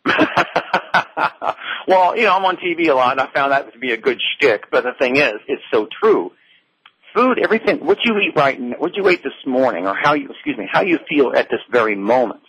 [1.87, 3.97] well, you know, I'm on TV a lot, and I found that to be a
[3.97, 4.69] good shtick.
[4.71, 6.31] But the thing is, it's so true.
[7.15, 10.29] Food, everything, what you eat right, now, what you ate this morning, or how you,
[10.29, 12.41] excuse me, how you feel at this very moment,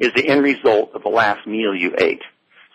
[0.00, 2.22] is the end result of the last meal you ate.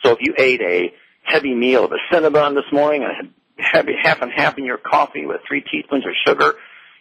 [0.03, 3.11] So if you ate a heavy meal of a Cinnabon this morning and
[3.57, 6.53] had heavy half and half in your coffee with three teaspoons of sugar,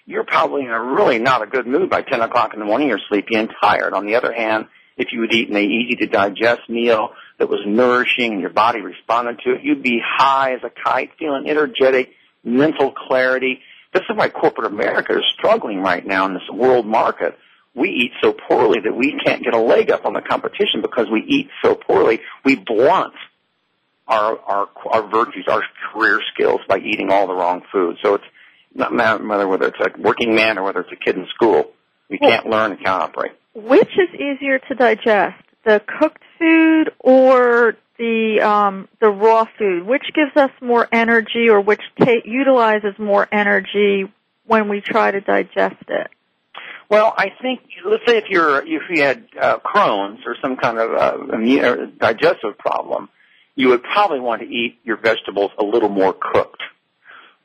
[0.06, 2.88] you're probably in a really not a good mood by 10 o'clock in the morning.
[2.88, 3.92] You're sleepy and tired.
[3.92, 7.60] On the other hand, if you had eaten a easy to digest meal that was
[7.64, 12.10] nourishing and your body responded to it, you'd be high as a kite, feeling energetic,
[12.42, 13.60] mental clarity.
[13.96, 17.35] This is why corporate America is struggling right now in this world market.
[17.74, 21.06] We eat so poorly that we can't get a leg up on the competition because
[21.11, 22.20] we eat so poorly.
[22.44, 23.14] We blunt
[24.06, 27.96] our our our virtues, our career skills by eating all the wrong food.
[28.02, 28.24] So it's
[28.74, 31.71] not matter whether it's a working man or whether it's a kid in school.
[32.10, 33.33] We can't learn and can't operate.
[33.54, 39.87] Which is easier to digest, the cooked food or the um, the raw food?
[39.87, 44.12] Which gives us more energy, or which ta- utilizes more energy
[44.46, 46.08] when we try to digest it?
[46.88, 50.78] Well, I think let's say if you're if you had uh, Crohn's or some kind
[50.78, 53.08] of uh, immune, digestive problem,
[53.56, 56.62] you would probably want to eat your vegetables a little more cooked.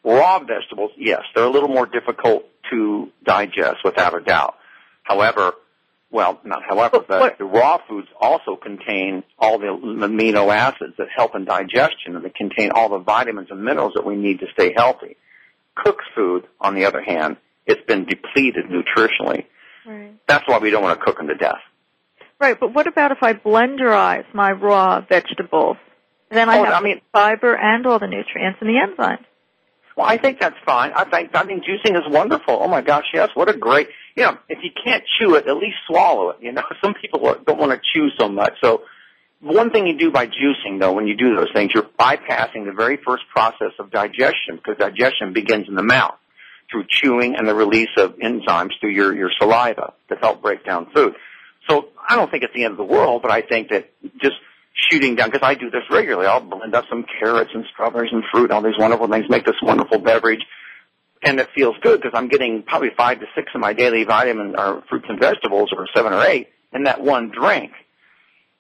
[0.03, 4.55] Raw vegetables, yes, they're a little more difficult to digest without a doubt.
[5.03, 5.53] However,
[6.11, 11.07] well, not however, But but the raw foods also contain all the amino acids that
[11.15, 14.47] help in digestion and they contain all the vitamins and minerals that we need to
[14.53, 15.15] stay healthy.
[15.75, 19.45] Cooked food, on the other hand, it's been depleted nutritionally.
[19.85, 20.13] Right.
[20.27, 21.61] That's why we don't want to cook them to death.
[22.39, 25.77] Right, but what about if I blenderize my raw vegetables?
[26.29, 29.23] Then I Oh, have I mean- fiber and all the nutrients and the enzymes.
[29.95, 30.91] Well, I think that's fine.
[30.93, 32.57] I think I think juicing is wonderful.
[32.61, 33.29] Oh my gosh, yes!
[33.33, 34.37] What a great you know.
[34.47, 36.37] If you can't chew it, at least swallow it.
[36.41, 38.53] You know, some people don't want to chew so much.
[38.63, 38.83] So,
[39.41, 42.73] one thing you do by juicing, though, when you do those things, you're bypassing the
[42.75, 46.15] very first process of digestion because digestion begins in the mouth
[46.69, 50.89] through chewing and the release of enzymes through your your saliva that help break down
[50.93, 51.15] food.
[51.69, 54.35] So, I don't think it's the end of the world, but I think that just
[54.73, 56.27] shooting down because I do this regularly.
[56.27, 59.45] I'll blend up some carrots and strawberries and fruit, and all these wonderful things, make
[59.45, 60.41] this wonderful beverage,
[61.23, 64.55] and it feels good because I'm getting probably five to six of my daily vitamin
[64.57, 67.71] or fruits and vegetables, or seven or eight, in that one drink.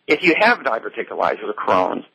[0.07, 2.05] If you have diverticulitis or Crohn's,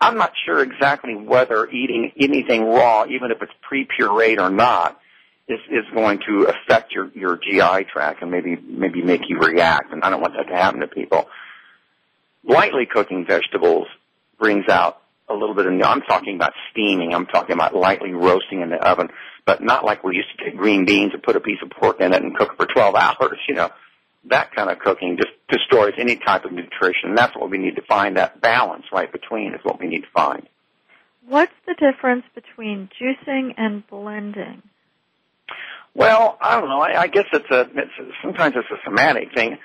[0.00, 4.98] I'm not sure exactly whether eating anything raw, even if it's pre-pureed or not,
[5.46, 9.92] is, is going to affect your, your GI tract and maybe maybe make you react.
[9.92, 11.26] And I don't want that to happen to people
[12.44, 13.86] lightly cooking vegetables
[14.38, 18.62] brings out a little bit of, I'm talking about steaming, I'm talking about lightly roasting
[18.62, 19.08] in the oven,
[19.46, 22.00] but not like we used to take green beans and put a piece of pork
[22.00, 23.70] in it and cook for 12 hours, you know.
[24.28, 27.08] That kind of cooking just destroys any type of nutrition.
[27.08, 30.02] And that's what we need to find, that balance right between is what we need
[30.02, 30.46] to find.
[31.26, 34.62] What's the difference between juicing and blending?
[35.94, 36.80] Well, I don't know.
[36.80, 37.90] I, I guess it's a, it's
[38.22, 39.58] sometimes it's a semantic thing.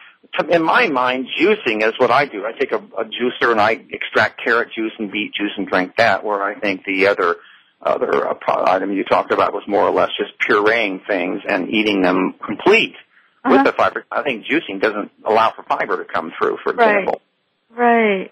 [0.49, 2.45] In my mind, juicing is what I do.
[2.45, 5.95] I take a, a juicer and I extract carrot juice and beet juice and drink
[5.97, 6.23] that.
[6.23, 7.37] Where I think the other
[7.81, 11.69] other uh, pro- item you talked about was more or less just pureeing things and
[11.69, 12.95] eating them complete
[13.43, 13.55] Uh-huh.
[13.57, 14.05] with the fiber.
[14.11, 16.57] I think juicing doesn't allow for fiber to come through.
[16.63, 16.89] For Right.
[16.99, 17.21] example,
[17.69, 18.31] Right.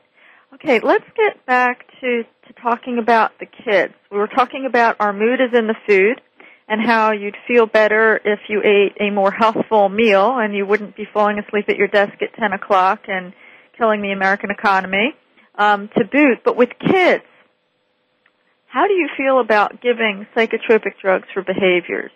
[0.56, 3.94] Okay, let's get back to, to talking about the kids.
[4.12, 6.22] We were talking about our mood is in the food
[6.74, 10.96] and how you'd feel better if you ate a more healthful meal and you wouldn't
[10.96, 13.32] be falling asleep at your desk at 10 o'clock and
[13.78, 15.14] killing the American economy
[15.54, 16.40] um, to boot.
[16.44, 17.24] But with kids,
[18.66, 22.10] how do you feel about giving psychotropic drugs for behaviors?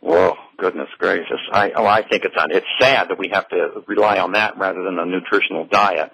[0.00, 1.40] Whoa, goodness gracious!
[1.52, 4.84] I oh, I think it's it's sad that we have to rely on that rather
[4.84, 6.12] than a nutritional diet.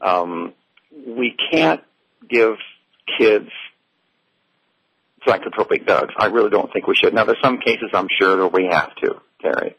[0.00, 0.52] Um,
[0.92, 1.82] we can't
[2.28, 2.56] give
[3.18, 3.48] kids
[5.26, 6.14] psychotropic drugs.
[6.18, 7.14] I really don't think we should.
[7.14, 9.74] Now, there's some cases I'm sure that we have to, Teri.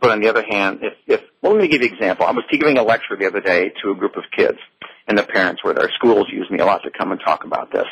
[0.00, 2.26] But on the other hand, if, if well, let me give you an example.
[2.26, 4.58] I was giving a lecture the other day to a group of kids,
[5.08, 5.90] and the parents were there.
[5.96, 7.86] Schools use me a lot to come and talk about this.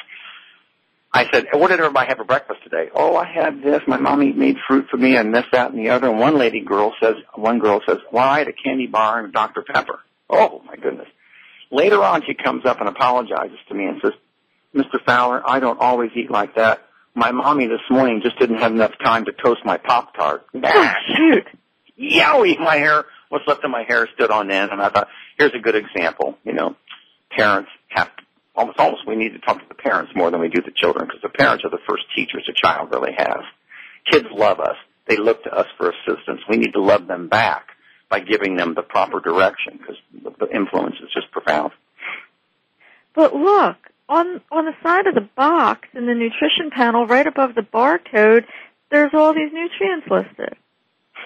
[1.13, 2.91] I said, what did everybody have for breakfast today?
[2.95, 3.81] Oh, I had this.
[3.87, 6.11] My mommy made fruit for me and this, that, and the other.
[6.11, 9.29] And one lady girl says, one girl says, well, I had a candy bar and
[9.29, 9.63] a Dr.
[9.63, 10.01] Pepper.
[10.29, 11.09] Oh, my goodness.
[11.71, 14.13] Later on, she comes up and apologizes to me and says,
[14.77, 15.03] Mr.
[15.05, 16.83] Fowler, I don't always eat like that.
[17.15, 20.47] My mommy this morning just didn't have enough time to toast my Pop-Tart.
[20.63, 21.47] Oh, shoot.
[21.99, 22.59] Yowie!
[22.59, 25.09] My hair, what's left of my hair stood on end, and I thought,
[25.39, 26.37] here's a good example.
[26.45, 26.77] You know,
[27.31, 28.23] parents have to,
[28.55, 31.07] almost, almost we need to talk to the parents more than we do the children,
[31.07, 33.41] because the parents are the first teachers a child really has.
[34.11, 34.77] Kids love us.
[35.07, 36.43] They look to us for assistance.
[36.51, 37.69] We need to love them back
[38.11, 41.73] by giving them the proper direction, because the, the influence is just profound.
[43.15, 43.77] But look,
[44.09, 48.45] on on the side of the box in the nutrition panel, right above the barcode,
[48.91, 50.57] there's all these nutrients listed.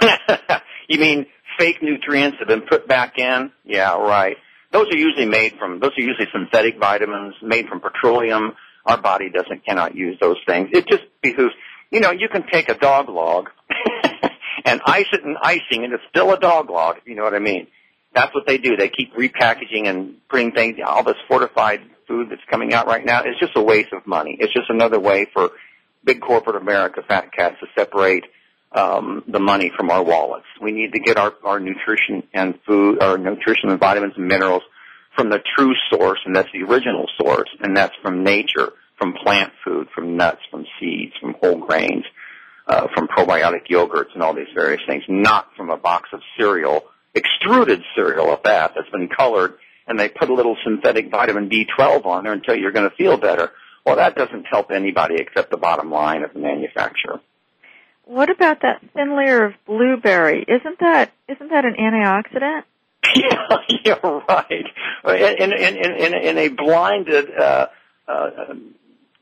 [0.88, 1.26] you mean
[1.58, 3.52] fake nutrients have been put back in?
[3.64, 4.36] Yeah, right.
[4.72, 8.52] Those are usually made from, those are usually synthetic vitamins made from petroleum.
[8.86, 10.68] Our body doesn't, cannot use those things.
[10.72, 11.54] It just behooves,
[11.90, 13.50] you know, you can take a dog log
[14.64, 17.34] and ice it in icing and it's still a dog log, if you know what
[17.34, 17.66] I mean.
[18.14, 18.76] That's what they do.
[18.76, 21.80] They keep repackaging and putting things, all this fortified
[22.10, 23.22] food that's coming out right now.
[23.22, 24.36] It's just a waste of money.
[24.38, 25.50] It's just another way for
[26.04, 28.24] big corporate America fat cats to separate
[28.72, 30.46] um, the money from our wallets.
[30.60, 34.62] We need to get our, our nutrition and food, our nutrition and vitamins and minerals
[35.14, 39.52] from the true source, and that's the original source, and that's from nature, from plant
[39.64, 42.04] food, from nuts, from seeds, from whole grains,
[42.66, 46.84] uh, from probiotic yogurts and all these various things, not from a box of cereal,
[47.14, 49.54] extruded cereal at that, that's been colored,
[49.90, 53.18] and they put a little synthetic vitamin B12 on there until you're going to feel
[53.18, 53.50] better.
[53.84, 57.20] Well, that doesn't help anybody except the bottom line of the manufacturer.
[58.04, 60.44] What about that thin layer of blueberry?
[60.46, 62.62] Isn't that isn't that an antioxidant?
[63.14, 64.66] yeah, you're right.
[65.40, 67.66] In in in in, a blinded uh,
[68.06, 68.30] uh,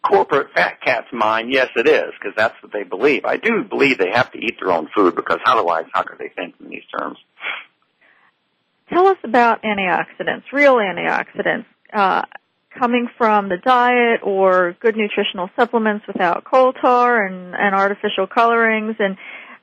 [0.02, 3.24] corporate fat cat's mind, yes, it is, because that's what they believe.
[3.24, 6.30] I do believe they have to eat their own food, because otherwise, how could they
[6.34, 7.18] think in these terms?
[8.90, 12.22] Tell us about antioxidants, real antioxidants, uh,
[12.78, 18.96] coming from the diet or good nutritional supplements without coal tar and, and artificial colorings
[18.98, 19.16] and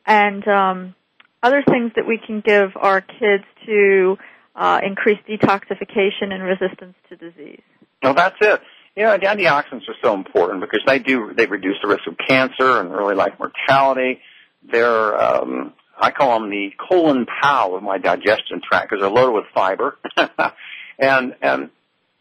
[0.06, 0.96] and um,
[1.42, 4.18] other things that we can give our kids to
[4.56, 7.62] uh, increase detoxification and resistance to disease.
[8.04, 8.62] Well, that's it.
[8.96, 12.80] You know, antioxidants are so important because they do they reduce the risk of cancer
[12.80, 14.22] and early life mortality.
[14.64, 19.34] They're um, I call them the colon pal of my digestion tract because they're loaded
[19.34, 19.98] with fiber,
[21.00, 21.70] and and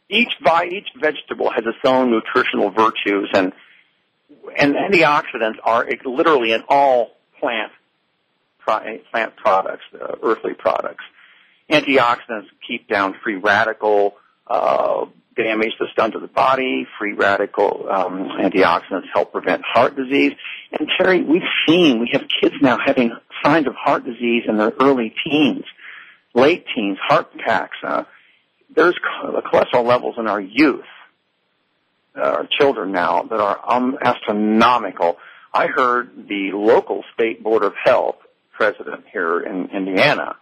[0.09, 3.53] each by each vegetable has its own nutritional virtues and
[4.57, 7.72] and antioxidants are literally in all plant
[8.64, 11.05] plant products, uh, earthly products.
[11.70, 14.16] Antioxidants keep down free radical
[14.47, 16.87] uh, damage that's done to the body.
[16.99, 20.33] Free radical um, antioxidants help prevent heart disease.
[20.73, 24.73] And Teri, we've seen we have kids now having signs of heart disease in their
[24.81, 25.65] early teens,
[26.35, 27.77] late teens, heart attacks.
[27.83, 28.05] Uh,
[28.75, 30.85] there's cholesterol levels in our youth,
[32.17, 35.19] uh, our children now, that are um, astronomical.
[35.53, 38.17] I heard the local state board of health
[38.53, 40.37] president here in Indiana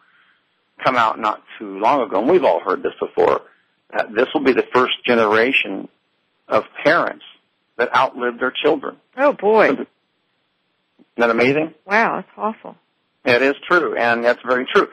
[0.83, 3.43] come out not too long ago, and we've all heard this before.
[3.93, 5.88] That this will be the first generation
[6.49, 7.24] of parents
[7.76, 8.97] that outlive their children.
[9.16, 9.70] Oh boy!
[9.70, 9.88] Isn't
[11.16, 11.74] that amazing?
[11.86, 12.76] Wow, that's awful.
[13.24, 14.88] It is true, and that's very true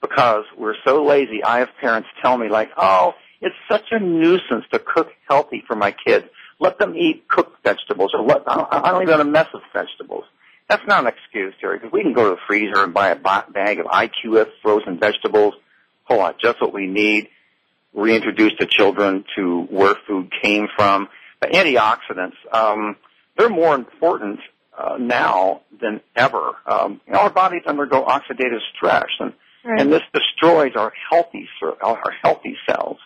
[0.00, 1.42] because we're so lazy.
[1.44, 5.76] I have parents tell me like, "Oh, it's such a nuisance to cook healthy for
[5.76, 6.26] my kids.
[6.58, 10.24] Let them eat cooked vegetables, or let I don't even want to mess with vegetables."
[10.68, 13.16] That's not an excuse, Jerry, because we can go to the freezer and buy a
[13.16, 15.54] bag of IQF frozen vegetables,
[16.06, 17.28] pull out just what we need,
[17.94, 21.08] reintroduce the children to where food came from.
[21.40, 22.96] But antioxidants, um,
[23.36, 24.40] they're more important
[24.76, 26.52] uh, now than ever.
[26.66, 29.32] Um, our bodies undergo oxidative stress, and
[29.64, 29.80] right.
[29.80, 31.48] and this destroys our healthy
[31.82, 32.98] our healthy cells.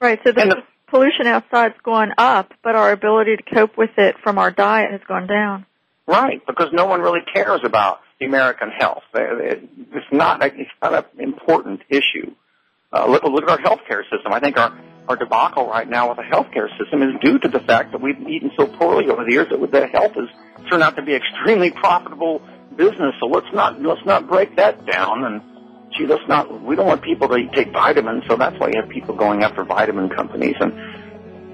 [0.00, 0.18] Right.
[0.24, 4.38] So the, the pollution outside's gone up, but our ability to cope with it from
[4.38, 5.66] our diet has gone down.
[6.06, 9.02] Right, because no one really cares about the American health.
[9.14, 12.34] It's not it's not an important issue.
[12.94, 14.32] Uh, look, look at our healthcare system.
[14.32, 14.78] I think our
[15.08, 18.20] our debacle right now with the healthcare system is due to the fact that we've
[18.26, 20.28] eaten so poorly over the years that the health has
[20.70, 22.40] turned out to be extremely profitable
[22.76, 23.14] business.
[23.20, 25.42] So let's not let's not break that down and
[25.96, 26.62] gee, let's not.
[26.62, 29.64] We don't want people to take vitamins, so that's why you have people going after
[29.64, 30.72] vitamin companies and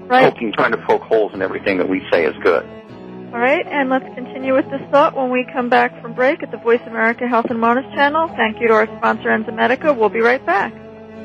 [0.09, 0.31] right.
[0.31, 2.63] poking, trying to poke holes in everything that we say is good.
[3.33, 6.51] All right, and let's continue with this thought when we come back from break at
[6.51, 8.27] the Voice America Health and Wellness channel.
[8.27, 9.97] Thank you to our sponsor, Enzymedica.
[9.97, 10.73] We'll be right back.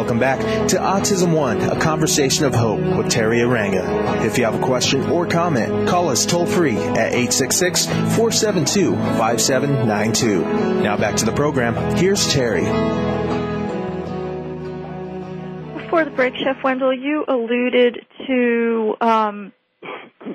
[0.00, 4.24] Welcome back to Autism One, a conversation of hope with Teri Arranga.
[4.24, 10.82] If you have a question or comment, call us toll free at 866 472 5792.
[10.82, 11.74] Now back to the program.
[11.98, 12.64] Here's Teri.
[15.82, 19.52] Before the break, Chef Wendell, you alluded to um,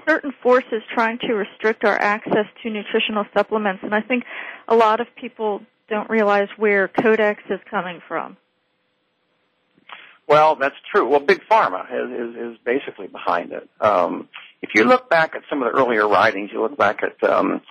[0.08, 4.26] certain forces trying to restrict our access to nutritional supplements, and I think
[4.68, 8.38] a lot of people don't realize where Codex is coming from.
[10.28, 11.08] Well, that's true.
[11.08, 13.70] Well, Big Pharma is, is, is basically behind it.
[13.80, 14.28] Um,
[14.62, 17.62] if you look back at some of the earlier writings, you look back at um,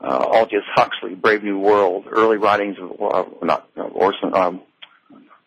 [0.00, 4.34] uh, Aldous Huxley, Brave New World, early writings of uh, not uh, Orson.
[4.34, 4.62] Um,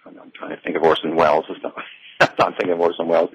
[0.06, 1.46] I'm trying to think of Orson Welles.
[1.50, 1.74] It's not,
[2.20, 3.32] I'm not thinking of Orson Welles.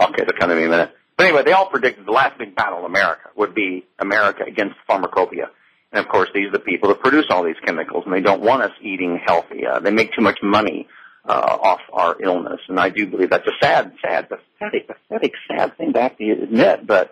[0.00, 0.94] Okay, so kind of a minute.
[1.16, 4.76] But anyway, they all predicted the last big battle in America would be America against
[4.86, 5.50] pharmacopoeia.
[5.90, 8.42] And of course, these are the people that produce all these chemicals, and they don't
[8.42, 9.66] want us eating healthy.
[9.66, 10.86] Uh, they make too much money
[11.34, 15.92] off our illness, and I do believe that's a sad, sad, pathetic, pathetic, sad thing
[15.92, 16.86] to have to admit.
[16.86, 17.10] But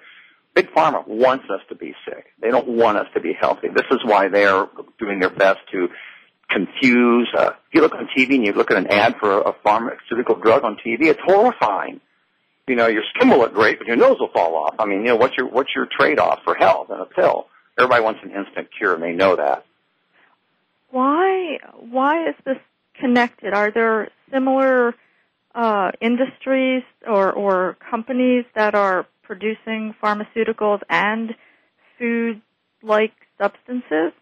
[0.55, 2.27] Big Pharma wants us to be sick.
[2.41, 3.69] They don't want us to be healthy.
[3.69, 5.89] This is why they are doing their best to
[6.51, 7.29] confuse.
[7.37, 9.57] Uh, if you look on TV and you look at an ad for a, a
[9.63, 12.01] pharmaceutical drug on TV, it's horrifying.
[12.67, 14.77] You know, your skin will look great, but your nose will fall off.
[14.79, 17.47] I mean, you know, what's your what's your trade off for health and a pill?
[17.79, 19.65] Everybody wants an instant cure, and they know that.
[20.91, 22.57] Why why is this
[23.01, 23.53] connected?
[23.53, 24.95] Are there similar
[25.55, 31.35] uh, industries or, or companies that are producing pharmaceuticals and
[31.99, 34.13] food-like substances?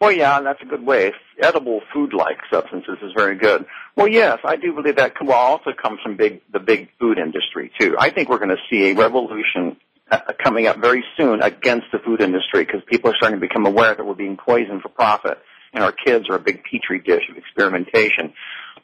[0.00, 1.12] Well, yeah, that's a good way.
[1.40, 3.66] Edible food-like substances is very good.
[3.96, 7.70] Well, yes, I do believe that will also comes from big the big food industry
[7.78, 7.96] too.
[7.98, 9.76] I think we're going to see a revolution
[10.10, 13.66] uh, coming up very soon against the food industry because people are starting to become
[13.66, 15.38] aware that we're being poisoned for profit
[15.72, 18.32] and our kids are a big petri dish of experimentation.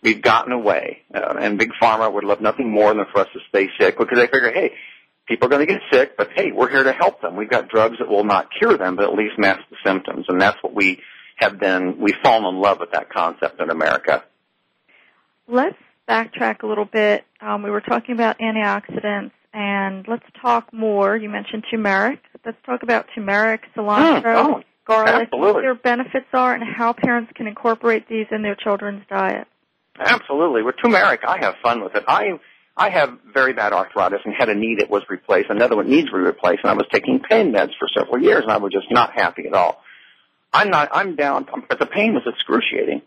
[0.03, 3.41] We've gotten away, uh, and Big Pharma would love nothing more than for us to
[3.49, 4.73] stay sick because they figure, hey,
[5.27, 7.37] people are going to get sick, but hey, we're here to help them.
[7.37, 10.41] We've got drugs that will not cure them, but at least mask the symptoms, and
[10.41, 11.01] that's what we
[11.37, 11.99] have been.
[11.99, 14.25] We've fallen in love with that concept in America.
[15.49, 15.77] Let's
[16.09, 17.25] backtrack a little bit.
[17.41, 21.17] Um, we were talking about antioxidants, and let's talk more.
[21.17, 22.21] You mentioned turmeric.
[22.45, 24.23] Let's talk about turmeric, cilantro.
[24.23, 25.53] Mm, oh garlic, Absolutely.
[25.53, 29.47] what their benefits are, and how parents can incorporate these in their children's diet.
[30.01, 30.63] Absolutely.
[30.63, 32.05] With turmeric, I have fun with it.
[32.09, 32.39] I
[32.77, 35.51] I have very bad arthritis and had a knee that was replaced.
[35.51, 38.43] Another one needs to be replaced, and I was taking pain meds for several years,
[38.45, 39.83] and I was just not happy at all.
[40.53, 40.89] I'm not.
[40.93, 43.03] I'm down, but the pain was excruciating.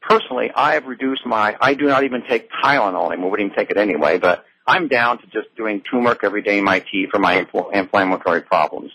[0.00, 1.56] Personally, I have reduced my.
[1.60, 3.30] I do not even take Tylenol anymore.
[3.32, 4.18] Wouldn't even take it anyway.
[4.18, 7.72] But I'm down to just doing turmeric every day in my tea for my infl-
[7.72, 8.92] inflammatory problems.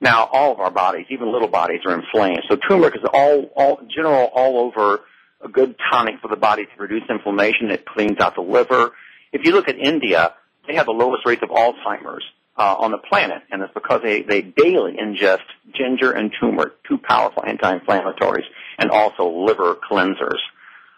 [0.00, 2.42] Now, all of our bodies, even little bodies, are inflamed.
[2.48, 5.00] So turmeric is all, all general, all over
[5.40, 7.70] a good tonic for the body to reduce inflammation.
[7.70, 8.92] It cleans out the liver.
[9.32, 10.34] If you look at India,
[10.66, 12.24] they have the lowest rates of Alzheimer's
[12.56, 16.98] uh, on the planet, and it's because they, they daily ingest ginger and turmeric, two
[16.98, 18.44] powerful anti-inflammatories,
[18.78, 20.38] and also liver cleansers.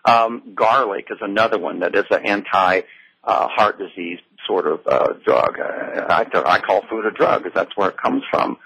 [0.05, 2.81] Um, garlic is another one that is an anti
[3.23, 5.59] uh, heart disease sort of uh, drug.
[5.59, 8.57] Uh, I, I call food a drug because that's where it comes from.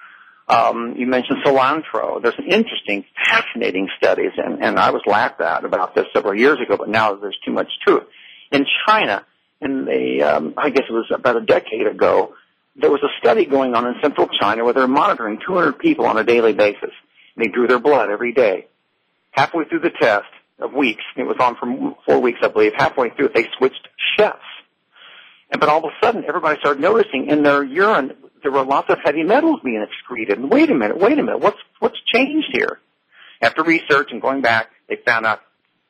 [0.46, 2.22] Um, you mentioned cilantro.
[2.22, 6.58] There's some interesting, fascinating studies, and, and I was laughed at about this several years
[6.60, 8.08] ago, but now there's too much it.
[8.52, 9.24] In China,
[9.60, 12.34] in the, um, I guess it was about a decade ago,
[12.76, 16.18] there was a study going on in central China where they're monitoring 200 people on
[16.18, 16.90] a daily basis.
[17.36, 18.66] They drew their blood every day.
[19.30, 20.26] Halfway through the test
[20.58, 23.88] of weeks, it was on for four weeks, I believe, halfway through it, they switched
[24.16, 24.38] chefs.
[25.50, 28.12] And, but all of a sudden, everybody started noticing in their urine
[28.44, 30.38] there were lots of heavy metals being excreted.
[30.38, 32.78] And wait a minute, wait a minute, what's what's changed here?
[33.40, 35.40] After research and going back, they found out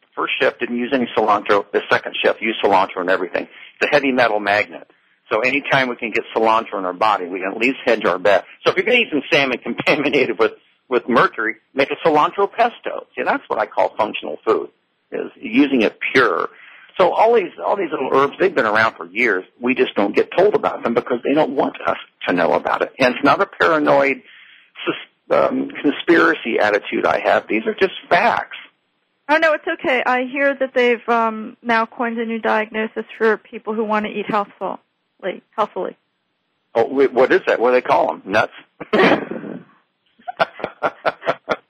[0.00, 1.70] the first shift didn't use any cilantro.
[1.72, 3.48] The second shift used cilantro and everything.
[3.80, 4.88] It's a heavy metal magnet.
[5.32, 8.18] So anytime we can get cilantro in our body, we can at least hedge our
[8.18, 8.44] bet.
[8.64, 10.52] So if you're going to eat some salmon contaminated with
[10.88, 13.07] with mercury, make a cilantro pesto.
[13.16, 14.70] See, that's what I call functional food,
[15.11, 16.50] is using it pure.
[16.98, 19.44] So all these all these little herbs, they've been around for years.
[19.61, 21.96] We just don't get told about them because they don't want us
[22.29, 22.93] to know about it.
[22.99, 24.22] And it's not a paranoid
[25.31, 27.47] um, conspiracy attitude I have.
[27.49, 28.57] These are just facts.
[29.29, 30.03] Oh no, it's okay.
[30.05, 34.12] I hear that they've um, now coined a new diagnosis for people who want to
[34.12, 34.79] eat healthfully.
[35.57, 35.97] Healthfully.
[36.75, 37.59] Oh, wait, what is that?
[37.61, 38.22] What do they call them?
[38.27, 38.53] Nuts?
[38.93, 39.62] I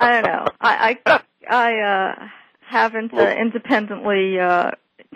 [0.01, 0.47] don't know.
[0.61, 2.29] I I, I uh,
[2.67, 4.73] haven't uh, independently uh,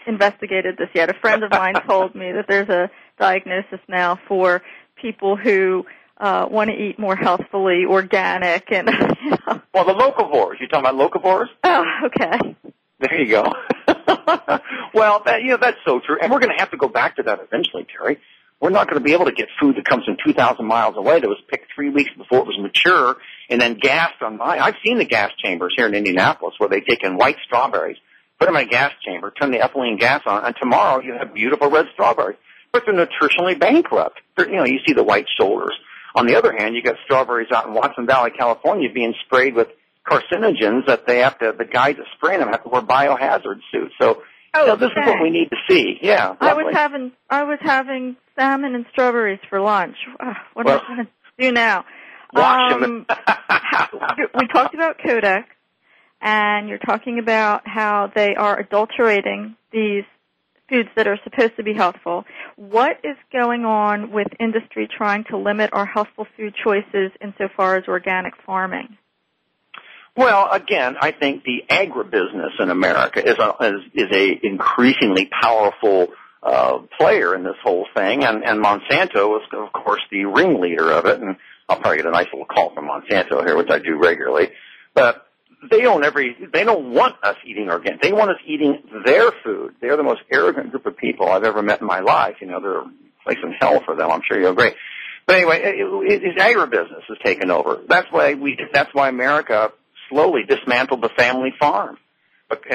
[0.07, 1.11] investigated this yet.
[1.11, 4.62] A friend of mine told me that there's a diagnosis now for
[5.01, 5.86] people who
[6.18, 8.88] uh, want to eat more healthfully, organic, and
[9.24, 9.62] you know.
[9.72, 10.59] Well, the locavores.
[10.61, 11.49] You're talking about locavores?
[11.64, 12.57] Oh, okay.
[13.01, 13.53] There you go.
[14.94, 17.16] well, that, you know that's so true, and we're going to have to go back
[17.16, 18.18] to that eventually, Teri.
[18.61, 21.20] We're not going to be able to get food that comes from 2,000 miles away
[21.20, 23.16] that was picked three weeks before it was mature
[23.49, 24.59] and then gassed on my.
[24.59, 27.99] I've seen the gas chambers here in Indianapolis where they take in white strawberries,
[28.40, 31.32] put them in a gas chamber, turn the ethylene gas on, and tomorrow you have
[31.32, 32.36] beautiful red strawberries.
[32.72, 34.20] But they're nutritionally bankrupt.
[34.36, 35.74] They're, you know, you see the white shoulders.
[36.14, 39.68] On the other hand, you got strawberries out in Watsonville, California, being sprayed with
[40.06, 41.54] carcinogens that they have to.
[41.56, 43.94] The guys that spray them have to wear biohazard suits.
[44.00, 44.22] So.
[44.54, 45.02] Oh, know, this okay.
[45.02, 45.98] is what we need to see.
[46.00, 49.96] Yeah, I was having I was having salmon and strawberries for lunch.
[50.18, 51.84] Uh, What Well, am I going to do now?
[52.32, 53.06] Wash Um,
[54.38, 55.48] we talked about Codex,
[56.20, 60.04] and you're talking about how they are adulterating these
[60.68, 62.24] foods that are supposed to be healthful.
[62.56, 67.84] What is going on with industry trying to limit our healthful food choices insofar as
[67.88, 68.96] organic farming?
[70.16, 76.08] Well, again, I think the agribusiness in America is a is, is a increasingly powerful
[76.42, 81.06] uh, player in this whole thing, and, and Monsanto is, of course, the ringleader of
[81.06, 81.20] it.
[81.20, 81.36] And
[81.68, 84.48] I'll probably get a nice little call from Monsanto here, which I do regularly.
[84.92, 85.27] But
[85.70, 86.36] they own every.
[86.52, 88.00] They don't want us eating organic.
[88.00, 89.74] They want us eating their food.
[89.80, 92.36] They're the most arrogant group of people I've ever met in my life.
[92.40, 92.84] You know, they're
[93.24, 94.11] place in hell for them.
[94.11, 94.72] I'm sure you'll agree.
[95.26, 97.80] But anyway, it, it, it's agribusiness has taken over.
[97.88, 98.59] That's why we.
[98.72, 99.72] That's why America
[100.09, 101.98] slowly dismantled the family farm.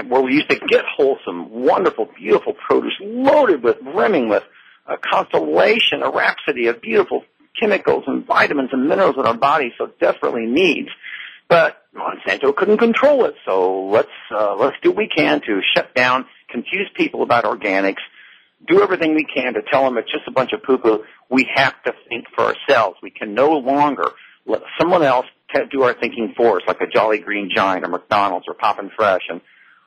[0.05, 4.43] Where we used to get wholesome, wonderful, beautiful produce loaded with, brimming with
[4.85, 7.23] a constellation, a rhapsody of beautiful
[7.59, 10.89] chemicals and vitamins and minerals that our body so desperately needs.
[11.53, 15.93] But Monsanto couldn't control it, so let's uh, let's do what we can to shut
[15.93, 18.01] down, confuse people about organics,
[18.67, 21.03] do everything we can to tell them it's just a bunch of poo-poo.
[21.29, 22.97] We have to think for ourselves.
[23.03, 24.13] We can no longer
[24.47, 25.27] let someone else
[25.69, 29.21] do our thinking for us, like a Jolly Green Giant or McDonald's or Poppin' Fresh
[29.29, 29.39] and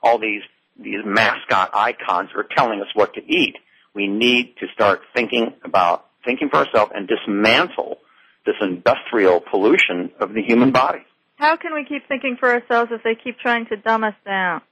[0.04, 0.42] all these
[0.80, 3.56] these mascot icons are telling us what to eat.
[3.92, 7.98] We need to start thinking about thinking for ourselves and dismantle
[8.44, 11.00] this industrial pollution of the human body.
[11.36, 14.62] How can we keep thinking for ourselves if they keep trying to dumb us down?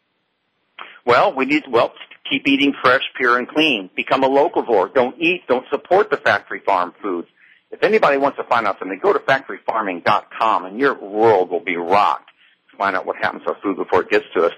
[1.06, 1.92] Well, we need well
[2.28, 3.90] keep eating fresh, pure, and clean.
[3.94, 4.92] Become a locavore.
[4.92, 5.42] Don't eat.
[5.46, 7.28] Don't support the factory farm foods.
[7.70, 11.76] If anybody wants to find out something, go to factoryfarming.com, and your world will be
[11.76, 12.30] rocked.
[12.78, 14.52] Find out what happens to our food before it gets to us.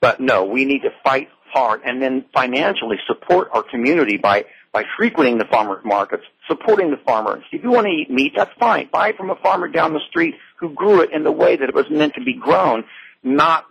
[0.00, 4.84] But no, we need to fight hard and then financially support our community by by
[4.96, 7.42] frequenting the farmers markets, supporting the farmers.
[7.52, 8.88] If you want to eat meat, that's fine.
[8.92, 11.68] Buy it from a farmer down the street who grew it in the way that
[11.68, 12.84] it was meant to be grown,
[13.22, 13.64] not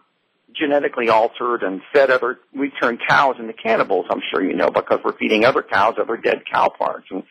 [0.54, 5.00] genetically altered and fed other, we turn cows into cannibals, I'm sure you know, because
[5.04, 7.08] we're feeding other cows other dead cow parts.
[7.12, 7.24] And,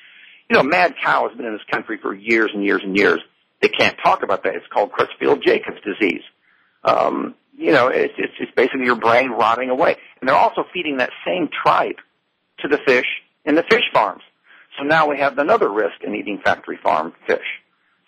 [0.48, 3.20] you know, mad cow has been in this country for years and years and years.
[3.60, 4.54] They can't talk about that.
[4.54, 6.22] It's called Creutzfeldt-Jacobs disease.
[6.84, 9.96] Um, you know, it's, it's, it's basically your brain rotting away.
[10.20, 11.98] And they're also feeding that same tripe
[12.60, 13.06] to the fish
[13.46, 14.22] in the fish farms.
[14.78, 17.46] So now we have another risk in eating factory farm fish.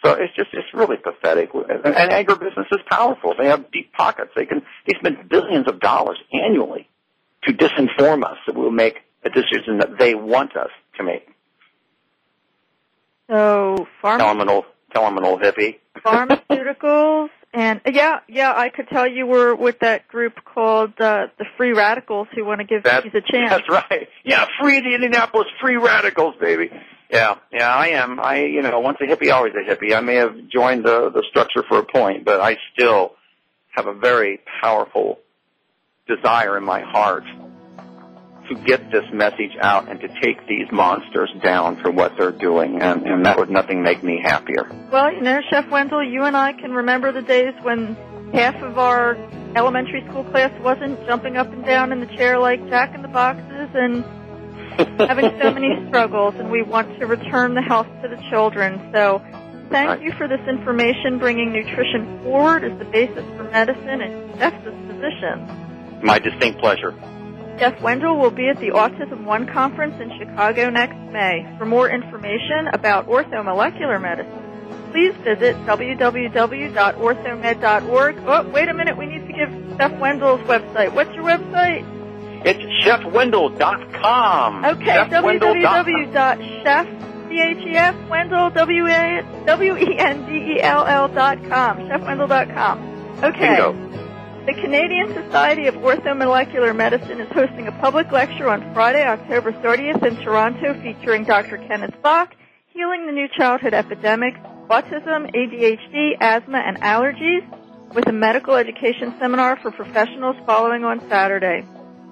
[0.05, 1.51] So it's just it's really pathetic.
[1.55, 3.35] And, and agribusiness is powerful.
[3.39, 4.31] They have deep pockets.
[4.37, 6.89] They can they spend billions of dollars annually
[7.45, 11.29] to disinform us that we'll make a decision that they want us to make.
[13.31, 15.79] So farm Tell them an old tell them an old hippie.
[15.99, 21.47] pharmaceuticals and yeah, yeah, I could tell you were with that group called uh, the
[21.57, 23.51] Free Radicals who want to give these a chance.
[23.51, 24.09] that's right.
[24.25, 26.71] Yeah, free the Indianapolis free radicals, baby.
[27.11, 28.21] Yeah, yeah, I am.
[28.21, 29.95] I, you know, once a hippie, always a hippie.
[29.95, 33.13] I may have joined the the structure for a point, but I still
[33.71, 35.19] have a very powerful
[36.07, 37.25] desire in my heart
[38.49, 42.81] to get this message out and to take these monsters down for what they're doing,
[42.81, 44.71] and, and that would nothing make me happier.
[44.91, 47.97] Well, you know, Chef Wendell, you and I can remember the days when
[48.33, 49.15] half of our
[49.57, 53.09] elementary school class wasn't jumping up and down in the chair like Jack in the
[53.09, 54.05] Boxes and
[54.99, 58.91] having so many struggles, and we want to return the health to the children.
[58.93, 59.21] So
[59.71, 60.03] thank Right.
[60.03, 66.01] you for this information, bringing nutrition forward as the basis for medicine and Jeff's physician.
[66.03, 66.95] My distinct pleasure.
[67.59, 71.45] Chef Wendell will be at the Autism One conference in Chicago next May.
[71.59, 74.45] For more information about orthomolecular medicine,
[74.93, 78.17] please visit www.orthomed.org.
[78.27, 80.93] Oh, wait a minute, we need to give Chef Wendell's website.
[80.95, 81.85] What's your website?
[82.47, 84.65] It's chefwendell.com.
[84.65, 85.85] Okay, chefwendell.com.
[87.29, 88.51] C-H-E-F, Wendell,
[89.47, 92.79] W-E-N-D-E-L-L dot com, chefwendell.com.
[93.25, 93.57] Okay.
[93.57, 93.88] Bingo.
[94.49, 100.03] The Canadian Society of Orthomolecular Medicine is hosting a public lecture on Friday, October 30th
[100.07, 101.59] in Toronto featuring Dr.
[101.59, 102.35] Kenneth Bock,
[102.73, 107.45] Healing the New Childhood Epidemic, Autism, ADHD, Asthma, and Allergies,
[107.95, 111.63] with a medical education seminar for professionals following on Saturday.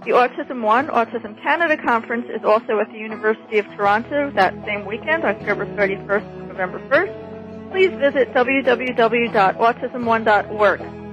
[0.05, 4.84] The Autism One Autism Canada Conference is also at the University of Toronto that same
[4.84, 7.72] weekend, October 31st to November 1st.
[7.72, 11.05] Please visit www.autismone.org.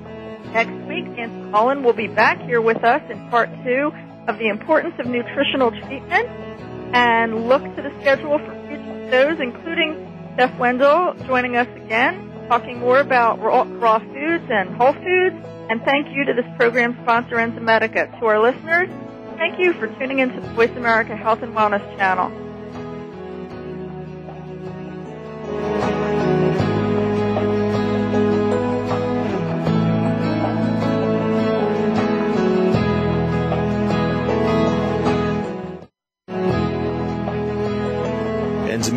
[0.51, 3.91] Next week, Nancy Mullan will be back here with us in part two
[4.27, 6.27] of the importance of nutritional treatment
[6.93, 12.79] and look to the schedule for future shows, including Chef Wendell joining us again, talking
[12.79, 15.35] more about raw, raw foods and whole foods.
[15.69, 18.19] And thank you to this program sponsor, Enzymedica.
[18.19, 18.89] To our listeners,
[19.37, 22.31] thank you for tuning into the Voice America Health and Wellness channel.